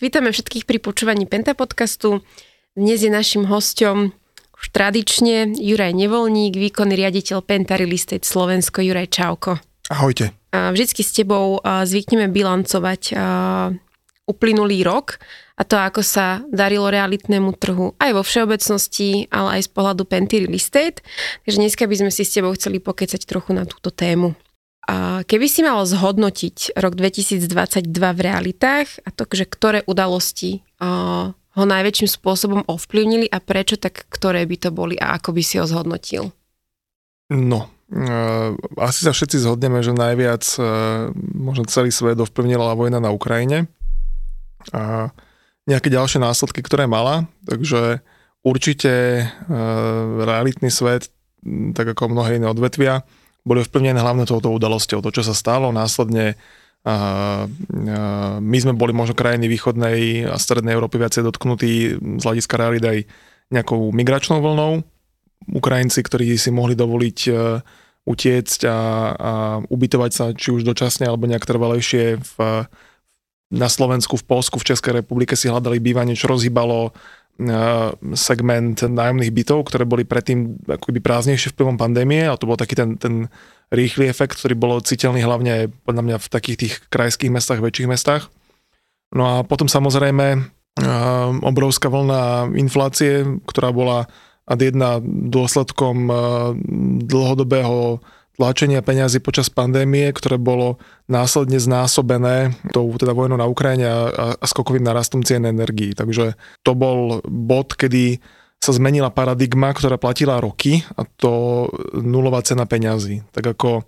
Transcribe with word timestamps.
Vítame 0.00 0.32
všetkých 0.32 0.64
pri 0.64 0.80
počúvaní 0.80 1.28
Penta 1.28 1.52
podcastu. 1.52 2.24
Dnes 2.72 3.04
je 3.04 3.12
našim 3.12 3.44
hostom 3.44 4.16
už 4.56 4.72
tradične 4.72 5.52
Juraj 5.60 5.92
Nevolník, 5.92 6.56
výkonný 6.56 6.96
riaditeľ 6.96 7.44
Penta 7.44 7.76
Real 7.76 7.92
Estate 7.92 8.24
Slovensko. 8.24 8.80
Juraj, 8.80 9.12
čauko. 9.12 9.60
Ahojte. 9.92 10.32
Vždycky 10.56 11.04
s 11.04 11.12
tebou 11.12 11.60
zvykneme 11.60 12.32
bilancovať 12.32 13.12
uplynulý 14.24 14.88
rok 14.88 15.20
a 15.60 15.68
to, 15.68 15.76
ako 15.76 16.00
sa 16.00 16.48
darilo 16.48 16.88
realitnému 16.88 17.52
trhu 17.60 17.92
aj 18.00 18.16
vo 18.16 18.24
všeobecnosti, 18.24 19.28
ale 19.28 19.60
aj 19.60 19.68
z 19.68 19.70
pohľadu 19.76 20.08
Penty 20.08 20.48
Real 20.48 20.56
Estate. 20.56 21.04
Takže 21.44 21.60
dneska 21.60 21.84
by 21.84 22.00
sme 22.00 22.08
si 22.08 22.24
s 22.24 22.32
tebou 22.32 22.56
chceli 22.56 22.80
pokecať 22.80 23.20
trochu 23.28 23.52
na 23.52 23.68
túto 23.68 23.92
tému. 23.92 24.32
Keby 25.26 25.46
si 25.46 25.60
mal 25.62 25.84
zhodnotiť 25.84 26.74
rok 26.74 26.96
2022 26.98 27.90
v 27.90 28.20
realitách 28.20 28.88
a 29.04 29.08
to, 29.12 29.28
že 29.28 29.46
ktoré 29.46 29.84
udalosti 29.86 30.64
ho 31.50 31.64
najväčším 31.66 32.08
spôsobom 32.08 32.60
ovplyvnili 32.70 33.26
a 33.26 33.42
prečo, 33.42 33.74
tak 33.74 34.06
ktoré 34.06 34.46
by 34.46 34.56
to 34.56 34.70
boli 34.70 34.94
a 34.96 35.18
ako 35.18 35.34
by 35.34 35.42
si 35.42 35.58
ho 35.58 35.66
zhodnotil? 35.66 36.30
No, 37.30 37.70
uh, 37.70 38.54
asi 38.78 39.06
sa 39.06 39.14
všetci 39.14 39.42
zhodneme, 39.42 39.82
že 39.82 39.94
najviac 39.94 40.42
uh, 40.58 41.10
možno 41.34 41.66
celý 41.66 41.94
svet 41.94 42.18
ovplyvnila 42.18 42.74
vojna 42.74 42.98
na 43.02 43.10
Ukrajine 43.14 43.70
a 44.74 45.14
nejaké 45.66 45.90
ďalšie 45.90 46.18
následky, 46.18 46.62
ktoré 46.62 46.90
mala, 46.90 47.30
takže 47.46 48.02
určite 48.42 49.26
uh, 49.26 50.26
realitný 50.26 50.70
svet, 50.70 51.10
tak 51.74 51.94
ako 51.94 52.14
mnohé 52.14 52.38
iné 52.38 52.46
odvetvia, 52.50 53.06
boli 53.50 53.66
ovplyvnené 53.66 53.98
hlavne 53.98 54.30
touto 54.30 54.54
udalosťou, 54.54 55.02
to, 55.02 55.10
čo 55.10 55.26
sa 55.26 55.34
stalo, 55.34 55.74
následne 55.74 56.38
a, 56.86 57.44
my 58.40 58.56
sme 58.62 58.72
boli 58.72 58.94
možno 58.94 59.18
krajiny 59.18 59.50
východnej 59.50 60.30
a 60.30 60.38
strednej 60.38 60.78
Európy 60.78 61.02
viacej 61.02 61.26
dotknutí 61.26 61.72
z 61.98 62.22
hľadiska 62.22 62.54
reality 62.56 62.86
aj 62.86 62.98
nejakou 63.50 63.90
migračnou 63.90 64.38
vlnou. 64.40 64.86
Ukrajinci, 65.50 66.00
ktorí 66.00 66.38
si 66.38 66.54
mohli 66.54 66.78
dovoliť 66.78 67.18
e, 67.26 67.32
utiecť 68.06 68.60
a, 68.68 68.78
a 69.12 69.32
ubytovať 69.66 70.10
sa 70.12 70.24
či 70.36 70.52
už 70.54 70.62
dočasne 70.64 71.08
alebo 71.08 71.26
nejak 71.26 71.44
trvalejšie 71.44 72.20
v, 72.20 72.34
na 73.50 73.68
Slovensku, 73.68 74.16
v 74.20 74.24
Polsku, 74.30 74.56
v 74.60 74.68
Českej 74.72 75.02
republike 75.02 75.34
si 75.34 75.50
hľadali 75.50 75.82
bývanie, 75.82 76.14
čo 76.14 76.30
rozhýbalo 76.30 76.94
segment 78.12 78.76
nájomných 78.84 79.32
bytov, 79.32 79.64
ktoré 79.70 79.88
boli 79.88 80.04
predtým 80.04 80.60
akoby 80.68 81.00
prázdnejšie 81.00 81.56
vplyvom 81.56 81.80
pandémie 81.80 82.28
a 82.28 82.36
to 82.36 82.44
bol 82.44 82.60
taký 82.60 82.76
ten, 82.76 83.00
ten 83.00 83.32
rýchly 83.72 84.10
efekt, 84.10 84.36
ktorý 84.36 84.54
bol 84.58 84.82
citeľný 84.84 85.24
hlavne 85.24 85.72
podľa 85.88 86.02
mňa 86.04 86.16
v 86.20 86.30
takých 86.30 86.56
tých 86.60 86.74
krajských 86.92 87.32
mestách, 87.32 87.64
väčších 87.64 87.90
mestách. 87.90 88.28
No 89.16 89.26
a 89.26 89.34
potom 89.42 89.66
samozrejme 89.66 90.44
obrovská 91.42 91.90
vlna 91.90 92.54
inflácie, 92.54 93.26
ktorá 93.48 93.74
bola 93.74 94.06
ad 94.46 94.60
jedna 94.60 94.98
dôsledkom 95.04 96.10
dlhodobého 97.06 98.02
tlačenia 98.40 98.80
peňazí 98.80 99.20
počas 99.20 99.52
pandémie, 99.52 100.08
ktoré 100.16 100.40
bolo 100.40 100.80
následne 101.12 101.60
znásobené 101.60 102.56
tou 102.72 102.88
teda 102.96 103.12
vojnou 103.12 103.36
na 103.36 103.44
Ukrajine 103.44 103.84
a, 103.84 104.32
a 104.32 104.44
skokovým 104.48 104.80
narastom 104.80 105.20
cien 105.20 105.44
energií. 105.44 105.92
Takže 105.92 106.40
to 106.64 106.72
bol 106.72 107.20
bod, 107.28 107.76
kedy 107.76 108.16
sa 108.56 108.72
zmenila 108.72 109.12
paradigma, 109.12 109.76
ktorá 109.76 110.00
platila 110.00 110.40
roky 110.40 110.80
a 110.96 111.04
to 111.04 111.68
nulová 112.00 112.40
cena 112.40 112.64
peňazí. 112.64 113.28
Tak 113.28 113.60
ako 113.60 113.70
e, 113.80 113.82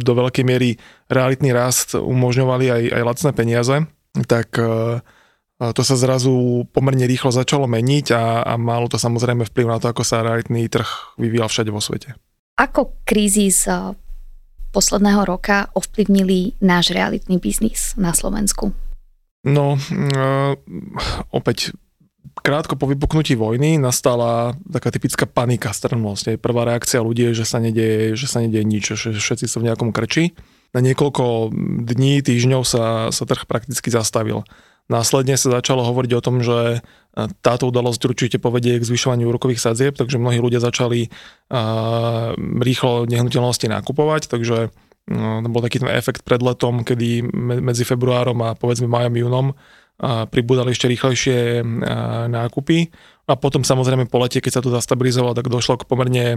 do 0.00 0.12
veľkej 0.16 0.44
miery 0.44 0.80
realitný 1.12 1.52
rast 1.52 1.92
umožňovali 1.96 2.66
aj, 2.72 2.82
aj 2.88 3.02
lacné 3.04 3.30
peniaze, 3.36 3.76
tak 4.28 4.48
e, 4.56 5.00
to 5.60 5.82
sa 5.84 5.96
zrazu 5.96 6.64
pomerne 6.72 7.08
rýchlo 7.08 7.32
začalo 7.32 7.64
meniť 7.68 8.06
a, 8.16 8.44
a 8.44 8.52
malo 8.56 8.88
to 8.88 8.96
samozrejme 9.00 9.48
vplyv 9.48 9.66
na 9.72 9.78
to, 9.80 9.92
ako 9.92 10.04
sa 10.04 10.24
realitný 10.24 10.68
trh 10.68 11.16
vyvíjal 11.20 11.48
všade 11.48 11.72
vo 11.72 11.80
svete. 11.80 12.16
Ako 12.54 12.94
krízy 13.02 13.50
z 13.50 13.66
eh, 13.66 13.98
posledného 14.70 15.26
roka 15.26 15.70
ovplyvnili 15.74 16.58
náš 16.62 16.94
realitný 16.94 17.42
biznis 17.42 17.98
na 17.98 18.14
Slovensku? 18.14 18.74
No, 19.44 19.76
uh, 19.76 20.56
opäť 21.28 21.76
krátko 22.40 22.80
po 22.80 22.88
vypuknutí 22.88 23.36
vojny 23.36 23.76
nastala 23.76 24.56
taká 24.66 24.88
typická 24.88 25.28
panika, 25.28 25.70
strnulosť. 25.70 26.40
Prvá 26.40 26.64
reakcia 26.64 27.04
ľudí 27.04 27.30
je, 27.30 27.44
že 27.44 27.46
sa 27.46 27.60
nedieje, 27.60 28.16
že 28.16 28.26
sa 28.26 28.40
nedieje 28.40 28.64
nič, 28.64 28.84
že 28.96 29.12
všetci 29.14 29.44
sú 29.44 29.60
v 29.60 29.68
nejakom 29.68 29.92
krči. 29.92 30.32
Na 30.72 30.82
niekoľko 30.82 31.54
dní, 31.86 32.24
týždňov 32.24 32.62
sa, 32.66 33.12
sa 33.14 33.24
trh 33.28 33.46
prakticky 33.46 33.92
zastavil. 33.92 34.42
Následne 34.88 35.38
sa 35.38 35.60
začalo 35.60 35.86
hovoriť 35.86 36.12
o 36.16 36.24
tom, 36.24 36.40
že 36.40 36.82
táto 37.14 37.70
udalosť 37.70 38.00
určite 38.10 38.36
povedie 38.42 38.82
k 38.82 38.84
zvyšovaniu 38.84 39.30
úrokových 39.30 39.62
sadzieb, 39.62 39.94
takže 39.94 40.18
mnohí 40.18 40.42
ľudia 40.42 40.58
začali 40.58 41.08
rýchlo 42.58 43.06
nehnuteľnosti 43.06 43.70
nakupovať, 43.70 44.26
takže 44.26 44.68
uh, 44.68 45.38
bol 45.46 45.62
taký 45.62 45.78
ten 45.78 45.94
efekt 45.94 46.26
pred 46.26 46.42
letom, 46.42 46.82
kedy 46.82 47.22
medzi 47.62 47.86
februárom 47.86 48.42
a 48.42 48.58
povedzme 48.58 48.90
majom, 48.90 49.14
júnom 49.14 49.46
pribúdali 50.26 50.74
ešte 50.74 50.90
rýchlejšie 50.90 51.62
nákupy. 52.26 52.90
A 53.30 53.38
potom 53.38 53.62
samozrejme 53.62 54.10
po 54.10 54.18
lete, 54.18 54.42
keď 54.42 54.52
sa 54.58 54.62
to 54.64 54.74
zastabilizovalo, 54.74 55.38
tak 55.38 55.46
došlo 55.46 55.78
k 55.78 55.86
pomerne 55.86 56.34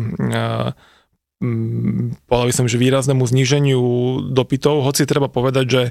povedal 2.29 2.47
by 2.49 2.53
som, 2.53 2.69
že 2.69 2.81
výraznému 2.81 3.21
zníženiu 3.21 3.81
dopytov, 4.33 4.81
hoci 4.85 5.05
treba 5.09 5.29
povedať, 5.29 5.65
že 5.69 5.81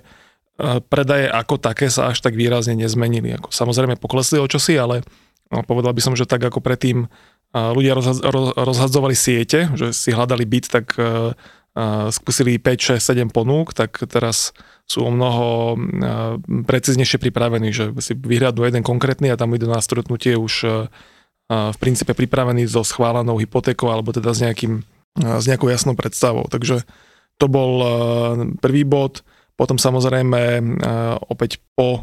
predaje 0.88 1.28
ako 1.28 1.60
také 1.60 1.92
sa 1.92 2.08
až 2.10 2.24
tak 2.24 2.32
výrazne 2.32 2.76
nezmenili. 2.76 3.36
Ako, 3.36 3.52
samozrejme 3.52 4.00
poklesli 4.00 4.40
o 4.40 4.48
čosi, 4.48 4.80
ale 4.80 5.04
no, 5.52 5.60
povedal 5.62 5.92
by 5.92 6.00
som, 6.00 6.16
že 6.16 6.24
tak 6.24 6.44
ako 6.44 6.64
predtým 6.64 7.08
ľudia 7.52 7.96
rozhadzovali 8.56 9.16
siete, 9.16 9.68
že 9.76 9.92
si 9.92 10.12
hľadali 10.12 10.44
byt, 10.44 10.66
tak 10.72 10.96
skúsili 12.08 12.56
5, 12.56 12.96
6, 12.96 13.28
7 13.28 13.28
ponúk, 13.28 13.76
tak 13.76 14.00
teraz 14.08 14.56
sú 14.88 15.04
o 15.04 15.12
mnoho 15.12 15.76
preciznejšie 16.64 17.20
pripravení, 17.20 17.68
že 17.76 17.92
si 18.00 18.16
vyhľadú 18.16 18.64
jeden 18.64 18.80
konkrétny 18.80 19.28
a 19.28 19.36
tam 19.36 19.52
idú 19.52 19.68
na 19.68 19.84
stretnutie 19.84 20.40
už 20.40 20.54
v 21.46 21.76
princípe 21.76 22.16
pripravený 22.16 22.64
so 22.64 22.80
schválenou 22.80 23.36
hypotékou 23.36 23.92
alebo 23.92 24.16
teda 24.16 24.32
s, 24.32 24.40
nejakým, 24.40 24.82
s 25.20 25.44
nejakou 25.44 25.68
jasnou 25.68 25.92
predstavou. 25.92 26.48
Takže 26.48 26.82
to 27.36 27.46
bol 27.46 27.84
prvý 28.64 28.88
bod. 28.88 29.20
Potom 29.56 29.80
samozrejme 29.80 30.40
e, 30.40 30.62
opäť 31.32 31.58
po 31.72 31.88
e, 31.96 32.00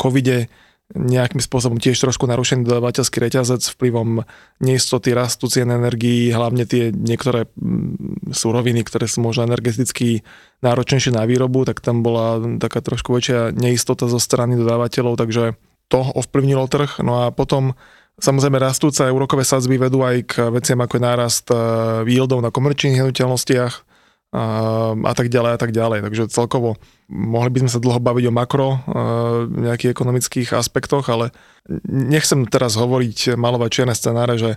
covide 0.00 0.48
nejakým 0.92 1.40
spôsobom 1.40 1.80
tiež 1.80 1.96
trošku 1.96 2.28
narušený 2.28 2.68
dodavateľský 2.68 3.16
reťazec 3.24 3.64
vplyvom 3.64 4.28
neistoty 4.60 5.16
rastu 5.16 5.48
cien 5.48 5.72
energií, 5.72 6.28
hlavne 6.28 6.68
tie 6.68 6.92
niektoré 6.92 7.48
suroviny, 8.28 8.84
ktoré 8.84 9.08
sú 9.08 9.24
možno 9.24 9.48
energeticky 9.48 10.20
náročnejšie 10.60 11.16
na 11.16 11.24
výrobu, 11.24 11.64
tak 11.64 11.80
tam 11.80 12.04
bola 12.04 12.36
taká 12.60 12.84
trošku 12.84 13.16
väčšia 13.16 13.56
neistota 13.56 14.04
zo 14.04 14.20
strany 14.20 14.60
dodávateľov, 14.60 15.16
takže 15.16 15.56
to 15.88 16.00
ovplyvnilo 16.12 16.68
trh. 16.68 17.00
No 17.00 17.24
a 17.24 17.32
potom 17.32 17.76
Samozrejme 18.20 18.60
rastúce 18.60 19.08
úrokové 19.08 19.40
sadzby 19.40 19.80
vedú 19.80 20.04
aj 20.04 20.16
k 20.28 20.32
veciam 20.52 20.78
ako 20.84 21.00
je 21.00 21.02
nárast 21.02 21.46
e, 21.48 21.56
yieldov 22.06 22.44
na 22.44 22.52
komerčných 22.52 23.00
nehnuteľnostiach, 23.00 23.74
a 24.32 25.12
tak 25.12 25.28
ďalej 25.28 25.52
a 25.54 25.58
tak 25.60 25.76
ďalej. 25.76 26.08
Takže 26.08 26.32
celkovo 26.32 26.80
mohli 27.12 27.52
by 27.52 27.68
sme 27.68 27.70
sa 27.70 27.84
dlho 27.84 28.00
baviť 28.00 28.24
o 28.26 28.32
makro 28.32 28.80
nejakých 29.52 29.92
ekonomických 29.92 30.56
aspektoch, 30.56 31.04
ale 31.12 31.36
nechcem 31.86 32.48
teraz 32.48 32.80
hovoriť, 32.80 33.36
malovať 33.36 33.68
čierne 33.68 33.92
scenáre, 33.92 34.40
že 34.40 34.56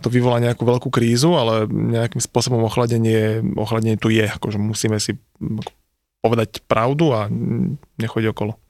to 0.00 0.08
vyvolá 0.12 0.44
nejakú 0.44 0.68
veľkú 0.68 0.92
krízu, 0.92 1.36
ale 1.36 1.64
nejakým 1.68 2.20
spôsobom 2.20 2.64
ochladenie, 2.68 3.40
ochladenie 3.56 3.96
tu 3.96 4.12
je. 4.12 4.28
Akože 4.28 4.60
musíme 4.60 5.00
si 5.00 5.16
povedať 6.20 6.60
pravdu 6.68 7.16
a 7.16 7.32
nechodiť 7.96 8.28
okolo. 8.32 8.60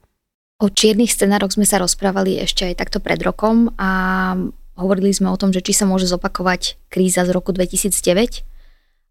O 0.57 0.73
čiernych 0.73 1.13
scenároch 1.13 1.53
sme 1.53 1.69
sa 1.69 1.83
rozprávali 1.83 2.39
ešte 2.41 2.65
aj 2.65 2.79
takto 2.79 2.97
pred 2.97 3.19
rokom 3.21 3.75
a 3.75 4.33
hovorili 4.73 5.13
sme 5.13 5.29
o 5.29 5.37
tom, 5.37 5.53
že 5.53 5.61
či 5.61 5.75
sa 5.75 5.85
môže 5.85 6.09
zopakovať 6.09 6.79
kríza 6.89 7.27
z 7.27 7.35
roku 7.35 7.51
2009 7.51 8.56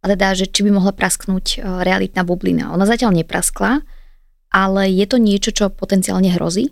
a 0.06 0.14
teda, 0.14 0.38
že 0.38 0.47
či 0.47 0.62
by 0.62 0.79
mohla 0.79 0.94
prasknúť 0.94 1.58
e, 1.58 1.82
realitná 1.82 2.23
bublina. 2.23 2.70
Ona 2.70 2.87
zatiaľ 2.87 3.11
nepraskla, 3.19 3.82
ale 4.55 4.87
je 4.87 5.03
to 5.11 5.19
niečo, 5.19 5.50
čo 5.50 5.75
potenciálne 5.75 6.31
hrozí? 6.31 6.70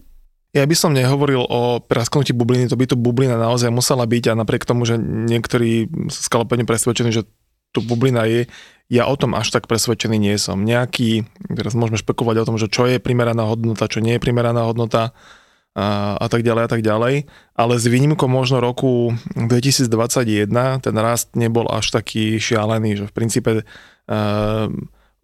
Ja 0.55 0.63
by 0.63 0.77
som 0.79 0.95
nehovoril 0.95 1.43
o 1.43 1.83
prasknutí 1.83 2.31
bubliny, 2.31 2.71
to 2.71 2.79
by 2.79 2.87
tu 2.87 2.95
bublina 2.95 3.35
naozaj 3.35 3.75
musela 3.75 4.07
byť 4.07 4.31
a 4.31 4.39
napriek 4.39 4.63
tomu, 4.63 4.87
že 4.87 4.95
niektorí 5.03 5.91
skalopene 6.15 6.63
presvedčení, 6.63 7.11
že 7.11 7.27
tu 7.75 7.83
bublina 7.83 8.23
je, 8.31 8.47
ja 8.87 9.11
o 9.11 9.19
tom 9.19 9.35
až 9.35 9.51
tak 9.51 9.67
presvedčený 9.67 10.15
nie 10.15 10.39
som. 10.39 10.63
Nejaký, 10.63 11.27
teraz 11.51 11.75
môžeme 11.75 11.99
špekulovať 11.99 12.37
o 12.39 12.47
tom, 12.47 12.57
že 12.63 12.71
čo 12.71 12.87
je 12.87 13.03
primeraná 13.03 13.51
hodnota, 13.51 13.91
čo 13.91 13.99
nie 13.99 14.15
je 14.15 14.23
primeraná 14.23 14.63
hodnota, 14.63 15.11
a, 15.75 16.15
a 16.15 16.27
tak 16.31 16.47
ďalej 16.47 16.63
a 16.65 16.71
tak 16.71 16.83
ďalej. 16.87 17.27
Ale 17.59 17.75
s 17.77 17.87
výnimkou 17.91 18.31
možno 18.31 18.63
roku 18.63 19.13
2021 19.35 20.47
ten 20.79 20.97
rast 20.97 21.35
nebol 21.35 21.67
až 21.67 21.91
taký 21.91 22.39
šialený, 22.39 23.03
že 23.03 23.05
v 23.11 23.13
princípe 23.13 23.51
uh, 23.61 24.67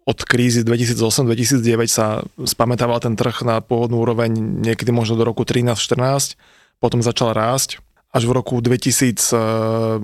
od 0.01 0.19
krízy 0.27 0.65
2008-2009 0.67 1.87
sa 1.87 2.25
spamätával 2.43 2.99
ten 2.99 3.15
trh 3.15 3.47
na 3.47 3.63
pôvodnú 3.63 4.01
úroveň 4.01 4.33
niekedy 4.37 4.89
možno 4.91 5.15
do 5.15 5.23
roku 5.23 5.45
13-14, 5.45 6.35
potom 6.81 6.99
začal 6.99 7.37
rásť. 7.37 7.79
Až 8.11 8.27
v 8.27 8.35
roku 8.35 8.59
2000, 8.59 8.91
eh, 8.91 9.39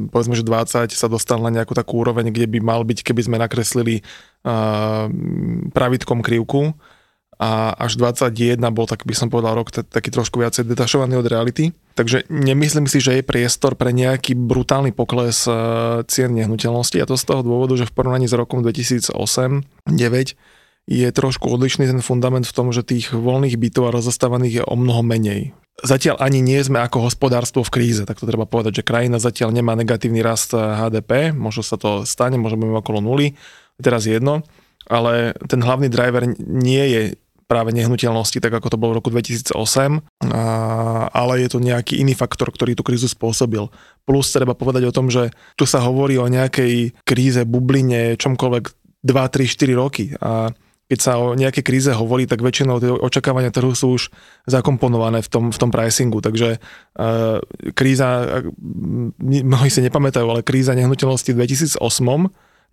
povedzme, 0.08 0.38
že 0.38 0.48
20 0.48 0.96
sa 0.96 1.12
dostal 1.12 1.44
na 1.44 1.52
nejakú 1.52 1.76
takú 1.76 2.00
úroveň, 2.00 2.32
kde 2.32 2.48
by 2.48 2.60
mal 2.64 2.88
byť, 2.88 3.04
keby 3.04 3.22
sme 3.26 3.38
nakreslili 3.42 4.00
eh, 4.00 5.06
pravitkom 5.76 6.24
krivku 6.24 6.78
a 7.38 7.70
až 7.78 8.02
21 8.02 8.58
bol, 8.74 8.90
tak 8.90 9.06
by 9.06 9.14
som 9.14 9.30
povedal, 9.30 9.54
rok 9.54 9.70
taký 9.70 10.10
trošku 10.10 10.42
viacej 10.42 10.66
detašovaný 10.66 11.22
od 11.22 11.30
reality. 11.30 11.70
Takže 11.94 12.26
nemyslím 12.34 12.90
si, 12.90 12.98
že 12.98 13.22
je 13.22 13.24
priestor 13.26 13.78
pre 13.78 13.94
nejaký 13.94 14.34
brutálny 14.34 14.90
pokles 14.90 15.46
e, 15.46 15.54
cien 16.10 16.34
nehnuteľnosti 16.34 16.98
a 16.98 17.06
to 17.06 17.14
z 17.14 17.26
toho 17.30 17.42
dôvodu, 17.46 17.78
že 17.78 17.86
v 17.86 17.94
porovnaní 17.94 18.26
s 18.26 18.34
rokom 18.34 18.66
2008-2009 18.66 20.34
je 20.88 21.08
trošku 21.12 21.46
odlišný 21.52 21.86
ten 21.86 22.02
fundament 22.02 22.48
v 22.48 22.56
tom, 22.56 22.74
že 22.74 22.82
tých 22.82 23.14
voľných 23.14 23.60
bytov 23.60 23.92
a 23.92 23.96
rozostávaných 23.96 24.62
je 24.62 24.64
o 24.66 24.76
mnoho 24.80 25.06
menej. 25.06 25.54
Zatiaľ 25.78 26.18
ani 26.18 26.42
nie 26.42 26.58
sme 26.58 26.82
ako 26.82 27.06
hospodárstvo 27.06 27.62
v 27.62 27.70
kríze, 27.70 28.02
tak 28.02 28.18
to 28.18 28.26
treba 28.26 28.50
povedať, 28.50 28.82
že 28.82 28.88
krajina 28.88 29.22
zatiaľ 29.22 29.54
nemá 29.54 29.78
negatívny 29.78 30.26
rast 30.26 30.58
HDP, 30.58 31.38
možno 31.38 31.62
sa 31.62 31.78
to 31.78 32.02
stane, 32.02 32.42
budeme 32.42 32.74
okolo 32.74 32.98
nuly, 32.98 33.38
teraz 33.78 34.10
jedno, 34.10 34.42
ale 34.90 35.38
ten 35.46 35.62
hlavný 35.62 35.92
driver 35.92 36.26
nie 36.40 36.82
je 36.90 37.02
práve 37.48 37.72
nehnuteľnosti, 37.72 38.38
tak 38.44 38.52
ako 38.52 38.68
to 38.68 38.78
bolo 38.78 38.92
v 38.94 38.98
roku 39.00 39.10
2008, 39.10 39.56
a, 39.56 40.44
ale 41.10 41.34
je 41.42 41.50
to 41.50 41.64
nejaký 41.64 42.04
iný 42.04 42.14
faktor, 42.14 42.52
ktorý 42.52 42.76
tú 42.76 42.84
krízu 42.84 43.08
spôsobil. 43.08 43.72
Plus 44.04 44.28
treba 44.30 44.54
povedať 44.54 44.84
o 44.88 44.96
tom, 44.96 45.08
že 45.08 45.32
tu 45.56 45.64
sa 45.64 45.80
hovorí 45.80 46.20
o 46.20 46.28
nejakej 46.28 46.92
kríze, 47.08 47.42
bubline, 47.48 48.20
čomkoľvek 48.20 48.66
2, 49.08 49.08
3, 49.08 49.48
4 49.48 49.74
roky 49.80 50.12
a 50.20 50.52
keď 50.88 51.00
sa 51.04 51.20
o 51.20 51.36
nejakej 51.36 51.64
kríze 51.68 51.92
hovorí, 51.92 52.24
tak 52.24 52.40
väčšinou 52.40 52.80
tie 52.80 52.88
očakávania 52.88 53.52
trhu 53.52 53.76
sú 53.76 54.00
už 54.00 54.08
zakomponované 54.48 55.20
v 55.20 55.28
tom, 55.28 55.52
v 55.52 55.58
tom 55.60 55.68
pricingu. 55.68 56.24
Takže 56.24 56.64
uh, 56.64 57.44
kríza, 57.76 58.40
mnohí 59.20 59.68
si 59.68 59.84
nepamätajú, 59.84 60.24
ale 60.24 60.48
kríza 60.48 60.72
nehnuteľnosti 60.80 61.36
v 61.36 61.44
2008 61.44 61.84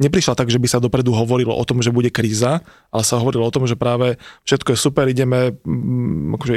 neprišla 0.02 0.34
tak, 0.34 0.50
že 0.50 0.58
by 0.58 0.66
sa 0.66 0.82
dopredu 0.82 1.14
hovorilo 1.14 1.54
o 1.54 1.64
tom, 1.66 1.78
že 1.78 1.94
bude 1.94 2.10
kríza, 2.10 2.62
ale 2.90 3.02
sa 3.06 3.20
hovorilo 3.20 3.46
o 3.46 3.54
tom, 3.54 3.68
že 3.68 3.78
práve 3.78 4.18
všetko 4.46 4.74
je 4.74 4.78
super, 4.78 5.06
ideme, 5.06 5.54
mm, 5.62 6.34
akože, 6.38 6.54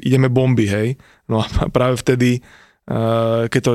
ideme 0.00 0.28
bomby, 0.32 0.66
hej. 0.68 0.88
No 1.28 1.44
a 1.44 1.46
práve 1.76 2.00
vtedy 2.00 2.40
uh, 2.88 3.46
keď 3.46 3.60
to, 3.62 3.72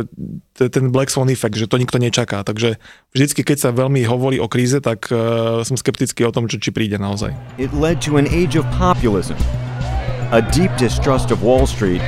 ten 0.67 0.91
Black 0.91 1.13
Swan 1.13 1.29
effect, 1.31 1.55
že 1.55 1.69
to 1.69 1.79
nikto 1.79 2.01
nečaká. 2.01 2.43
Takže 2.43 2.81
vždycky, 3.13 3.45
keď 3.45 3.57
sa 3.57 3.69
veľmi 3.71 4.03
hovorí 4.03 4.41
o 4.41 4.49
kríze, 4.51 4.79
tak 4.83 5.07
uh, 5.13 5.61
som 5.63 5.77
skeptický 5.79 6.27
o 6.27 6.33
tom, 6.33 6.49
čo, 6.51 6.59
či 6.59 6.73
príde 6.73 6.99
naozaj. 6.99 7.31
It 7.61 7.71
led 7.71 8.03
to 8.03 8.17
an 8.17 8.27
age 8.33 8.57
of 8.57 8.65
populism, 8.75 9.37
a 10.33 10.41
deep 10.51 10.73
distrust 10.75 11.31
of 11.31 11.45
Wall 11.45 11.69
Street, 11.69 12.03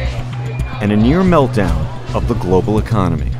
and 0.84 0.92
a 0.92 0.98
near 0.98 1.24
meltdown 1.24 1.86
of 2.12 2.28
the 2.28 2.36
global 2.42 2.80
economy. 2.80 3.39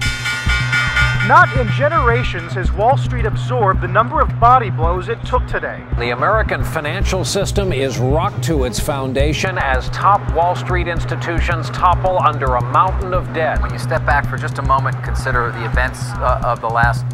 Not 1.30 1.46
in 1.62 1.70
generations 1.78 2.54
has 2.54 2.74
Wall 2.74 2.98
Street 2.98 3.28
absorbed 3.30 3.86
the 3.86 3.88
number 3.88 4.20
of 4.20 4.34
body 4.40 4.72
blows 4.72 5.10
it 5.14 5.24
took 5.30 5.46
today. 5.46 5.78
The 6.02 6.10
American 6.10 6.64
financial 6.64 7.22
system 7.24 7.70
is 7.70 8.00
rocked 8.00 8.42
to 8.50 8.66
its 8.66 8.80
foundation 8.80 9.62
as 9.62 9.94
top 9.94 10.26
Wall 10.34 10.56
Street 10.56 10.88
institutions 10.88 11.70
topple 11.70 12.18
under 12.18 12.58
a 12.58 12.64
mountain 12.74 13.14
of 13.14 13.32
debt. 13.38 13.62
When 13.62 13.70
you 13.70 13.78
step 13.78 14.04
back 14.10 14.26
for 14.26 14.42
just 14.42 14.58
a 14.58 14.66
moment, 14.66 14.96
and 14.96 15.06
consider 15.06 15.54
the 15.54 15.70
events 15.70 16.02
uh, 16.18 16.42
of 16.50 16.66
the 16.66 16.68
last 16.68 17.06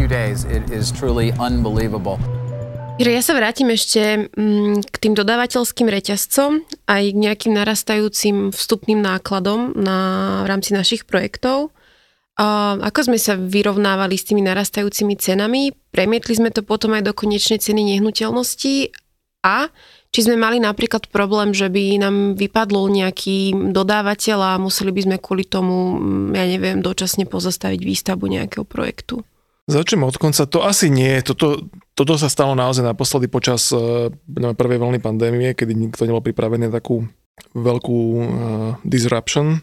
few 0.00 0.08
days, 0.08 0.48
it 0.48 0.72
is 0.72 0.88
truly 0.88 1.36
unbelievable. 1.36 2.16
Ja 2.96 3.20
sa 3.20 3.36
vrátim 3.36 3.68
ešte 3.68 4.32
mm, 4.32 4.88
k 4.88 4.96
tým 4.96 5.12
dodávateľským 5.12 5.84
reťazcom 5.84 6.64
aj 6.88 7.04
k 7.12 7.16
nejakým 7.20 7.52
narastajúcim 7.52 8.56
vstupným 8.56 9.04
nákladom 9.04 9.76
na, 9.76 10.40
v 10.40 10.46
rámci 10.48 10.72
našich 10.72 11.04
projektov. 11.04 11.75
Ako 12.36 13.08
sme 13.08 13.16
sa 13.16 13.32
vyrovnávali 13.32 14.20
s 14.20 14.28
tými 14.28 14.44
narastajúcimi 14.44 15.16
cenami? 15.16 15.72
Premietli 15.88 16.36
sme 16.36 16.52
to 16.52 16.60
potom 16.60 16.92
aj 16.92 17.08
do 17.08 17.16
konečnej 17.16 17.56
ceny 17.56 17.96
nehnuteľnosti 17.96 18.92
a 19.40 19.72
či 20.12 20.20
sme 20.24 20.36
mali 20.36 20.60
napríklad 20.60 21.08
problém, 21.08 21.56
že 21.56 21.72
by 21.72 22.00
nám 22.00 22.16
vypadlo 22.36 22.88
nejaký 22.92 23.52
dodávateľ 23.72 24.38
a 24.40 24.50
museli 24.60 24.92
by 24.92 25.00
sme 25.08 25.16
kvôli 25.16 25.48
tomu, 25.48 25.96
mm, 25.96 26.36
ja 26.36 26.44
neviem, 26.44 26.76
dočasne 26.84 27.24
pozastaviť 27.24 27.80
výstavbu 27.80 28.24
nejakého 28.28 28.64
projektu? 28.68 29.24
Začnem 29.66 30.06
od 30.06 30.16
konca. 30.20 30.46
To 30.46 30.62
asi 30.62 30.92
nie. 30.92 31.18
Toto, 31.26 31.68
toto 31.96 32.14
sa 32.20 32.30
stalo 32.30 32.54
naozaj 32.54 32.86
naposledy 32.86 33.26
počas 33.26 33.74
uh, 33.74 34.12
prvej 34.30 34.78
vlny 34.78 35.00
pandémie, 35.02 35.58
kedy 35.58 35.74
nikto 35.74 36.06
nebol 36.06 36.22
pripravený 36.22 36.70
na 36.70 36.76
takú 36.78 37.02
veľkú 37.52 37.98
uh, 37.98 38.24
disruption. 38.86 39.60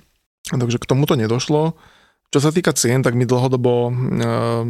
Takže 0.52 0.78
k 0.78 0.90
tomuto 0.90 1.16
nedošlo. 1.16 1.80
Čo 2.34 2.40
sa 2.42 2.50
týka 2.50 2.74
cien, 2.74 3.06
tak 3.06 3.14
my 3.14 3.30
dlhodobo 3.30 3.94
uh, 3.94 4.66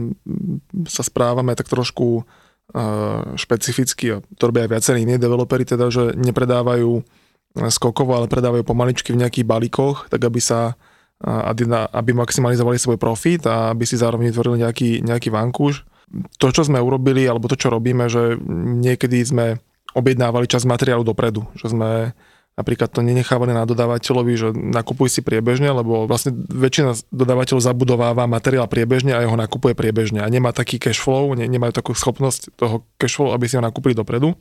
sa 0.83 1.04
správame 1.07 1.56
tak 1.56 1.71
trošku 1.71 2.21
uh, 2.21 3.39
špecificky, 3.39 4.06
a 4.12 4.21
to 4.36 4.51
robia 4.51 4.68
aj 4.68 4.71
viacerí 4.75 5.07
iní 5.07 5.15
developeri, 5.15 5.63
teda, 5.63 5.88
že 5.88 6.12
nepredávajú 6.19 7.00
skokovo, 7.71 8.18
ale 8.18 8.27
predávajú 8.27 8.65
pomaličky 8.65 9.13
v 9.13 9.24
nejakých 9.24 9.45
balíkoch, 9.45 10.12
tak 10.12 10.25
aby 10.27 10.42
sa 10.42 10.75
aby 11.24 12.12
maximalizovali 12.12 12.75
svoj 12.75 13.00
profit 13.00 13.48
a 13.48 13.71
aby 13.71 13.88
si 13.88 13.95
zároveň 13.95 14.27
vytvorili 14.27 14.68
nejaký, 14.68 14.89
nejaký 15.07 15.31
vankúš. 15.31 15.88
To, 16.36 16.51
čo 16.51 16.68
sme 16.68 16.83
urobili, 16.83 17.24
alebo 17.24 17.48
to, 17.48 17.56
čo 17.56 17.71
robíme, 17.71 18.12
že 18.12 18.36
niekedy 18.83 19.24
sme 19.24 19.45
objednávali 19.95 20.51
čas 20.51 20.68
materiálu 20.68 21.07
dopredu, 21.07 21.48
že 21.56 21.71
sme 21.71 22.12
napríklad 22.53 22.89
to 22.94 23.01
nenechávali 23.01 23.50
na 23.50 23.65
dodávateľovi, 23.65 24.33
že 24.38 24.47
nakupuj 24.53 25.09
si 25.09 25.21
priebežne, 25.25 25.73
lebo 25.73 26.05
vlastne 26.05 26.33
väčšina 26.33 27.09
dodávateľov 27.09 27.61
zabudováva 27.65 28.29
materiál 28.29 28.69
priebežne 28.69 29.17
a 29.17 29.25
jeho 29.25 29.33
nakupuje 29.33 29.73
priebežne 29.73 30.21
a 30.21 30.27
nemá 30.29 30.53
taký 30.53 30.77
cash 30.77 31.01
flow, 31.01 31.33
ne, 31.33 31.50
nemajú 31.50 31.73
takú 31.73 31.97
schopnosť 31.97 32.53
toho 32.53 32.85
cash 33.01 33.17
flow, 33.17 33.33
aby 33.33 33.50
si 33.50 33.57
ho 33.57 33.63
nakúpili 33.65 33.97
dopredu. 33.97 34.38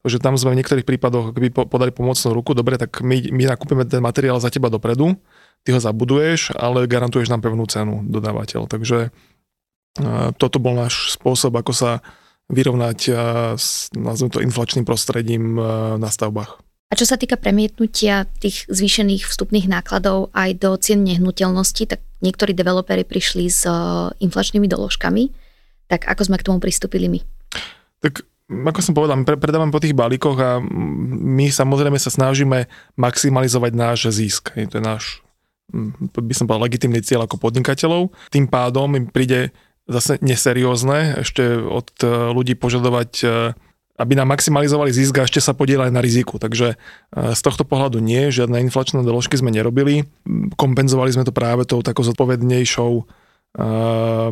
Takže 0.00 0.16
tam 0.20 0.36
sme 0.40 0.56
v 0.56 0.64
niektorých 0.64 0.88
prípadoch, 0.88 1.36
keby 1.36 1.52
podali 1.68 1.92
pomocnú 1.92 2.32
ruku, 2.32 2.56
dobre, 2.56 2.80
tak 2.80 3.04
my, 3.04 3.28
my 3.28 3.44
nakúpime 3.52 3.84
ten 3.84 4.00
materiál 4.00 4.40
za 4.40 4.48
teba 4.48 4.72
dopredu, 4.72 5.16
ty 5.64 5.76
ho 5.76 5.80
zabuduješ, 5.80 6.56
ale 6.56 6.88
garantuješ 6.88 7.28
nám 7.28 7.44
pevnú 7.44 7.68
cenu 7.68 8.00
dodávateľ. 8.08 8.64
Takže 8.64 9.12
uh, 9.12 10.32
toto 10.40 10.56
bol 10.56 10.72
náš 10.72 11.12
spôsob, 11.20 11.52
ako 11.52 11.72
sa 11.76 11.90
vyrovnať 12.48 12.98
uh, 13.12 13.16
s, 13.60 13.92
nazvime 13.92 14.32
to, 14.32 14.40
inflačným 14.40 14.88
prostredím 14.88 15.60
uh, 15.60 16.00
na 16.00 16.08
stavbách. 16.08 16.69
A 16.90 16.98
čo 16.98 17.06
sa 17.06 17.14
týka 17.14 17.38
premietnutia 17.38 18.26
tých 18.42 18.66
zvýšených 18.66 19.22
vstupných 19.30 19.70
nákladov 19.70 20.34
aj 20.34 20.50
do 20.58 20.74
cien 20.74 21.06
nehnuteľnosti, 21.06 21.86
tak 21.86 22.02
niektorí 22.18 22.50
developeri 22.50 23.06
prišli 23.06 23.46
s 23.46 23.62
e, 23.62 23.70
inflačnými 24.18 24.66
doložkami. 24.66 25.30
Tak 25.86 26.10
ako 26.10 26.22
sme 26.26 26.36
k 26.42 26.46
tomu 26.50 26.58
pristúpili 26.58 27.06
my? 27.06 27.22
Tak 28.02 28.26
ako 28.50 28.80
som 28.82 28.98
povedal, 28.98 29.22
my 29.22 29.26
predávame 29.38 29.70
po 29.70 29.78
tých 29.78 29.94
balíkoch 29.94 30.38
a 30.42 30.58
my 30.58 31.46
samozrejme 31.54 31.94
sa 32.02 32.10
snažíme 32.10 32.66
maximalizovať 32.98 33.72
náš 33.78 34.10
zisk. 34.10 34.50
To 34.58 34.74
je 34.74 34.82
náš, 34.82 35.22
by 36.10 36.34
som 36.34 36.50
povedal, 36.50 36.66
legitimný 36.66 37.06
cieľ 37.06 37.30
ako 37.30 37.38
podnikateľov. 37.38 38.10
Tým 38.34 38.50
pádom 38.50 38.98
im 38.98 39.06
príde 39.06 39.54
zase 39.86 40.18
neseriózne 40.26 41.22
ešte 41.22 41.54
od 41.54 41.86
e, 42.02 42.34
ľudí 42.34 42.58
požadovať 42.58 43.10
e, 43.22 43.26
aby 44.00 44.16
nám 44.16 44.32
maximalizovali 44.32 44.88
zisk 44.88 45.20
a 45.20 45.28
ešte 45.28 45.44
sa 45.44 45.52
podielali 45.52 45.92
na 45.92 46.00
riziku. 46.00 46.40
Takže 46.40 46.74
e, 46.74 46.76
z 47.36 47.40
tohto 47.44 47.68
pohľadu 47.68 48.00
nie, 48.00 48.32
žiadne 48.32 48.56
inflačné 48.64 49.04
doložky 49.04 49.36
sme 49.36 49.52
nerobili. 49.52 50.08
Kompenzovali 50.56 51.12
sme 51.12 51.28
to 51.28 51.36
práve 51.36 51.68
tou 51.68 51.84
takou 51.84 52.00
zodpovednejšou 52.08 52.92
e, 52.96 53.02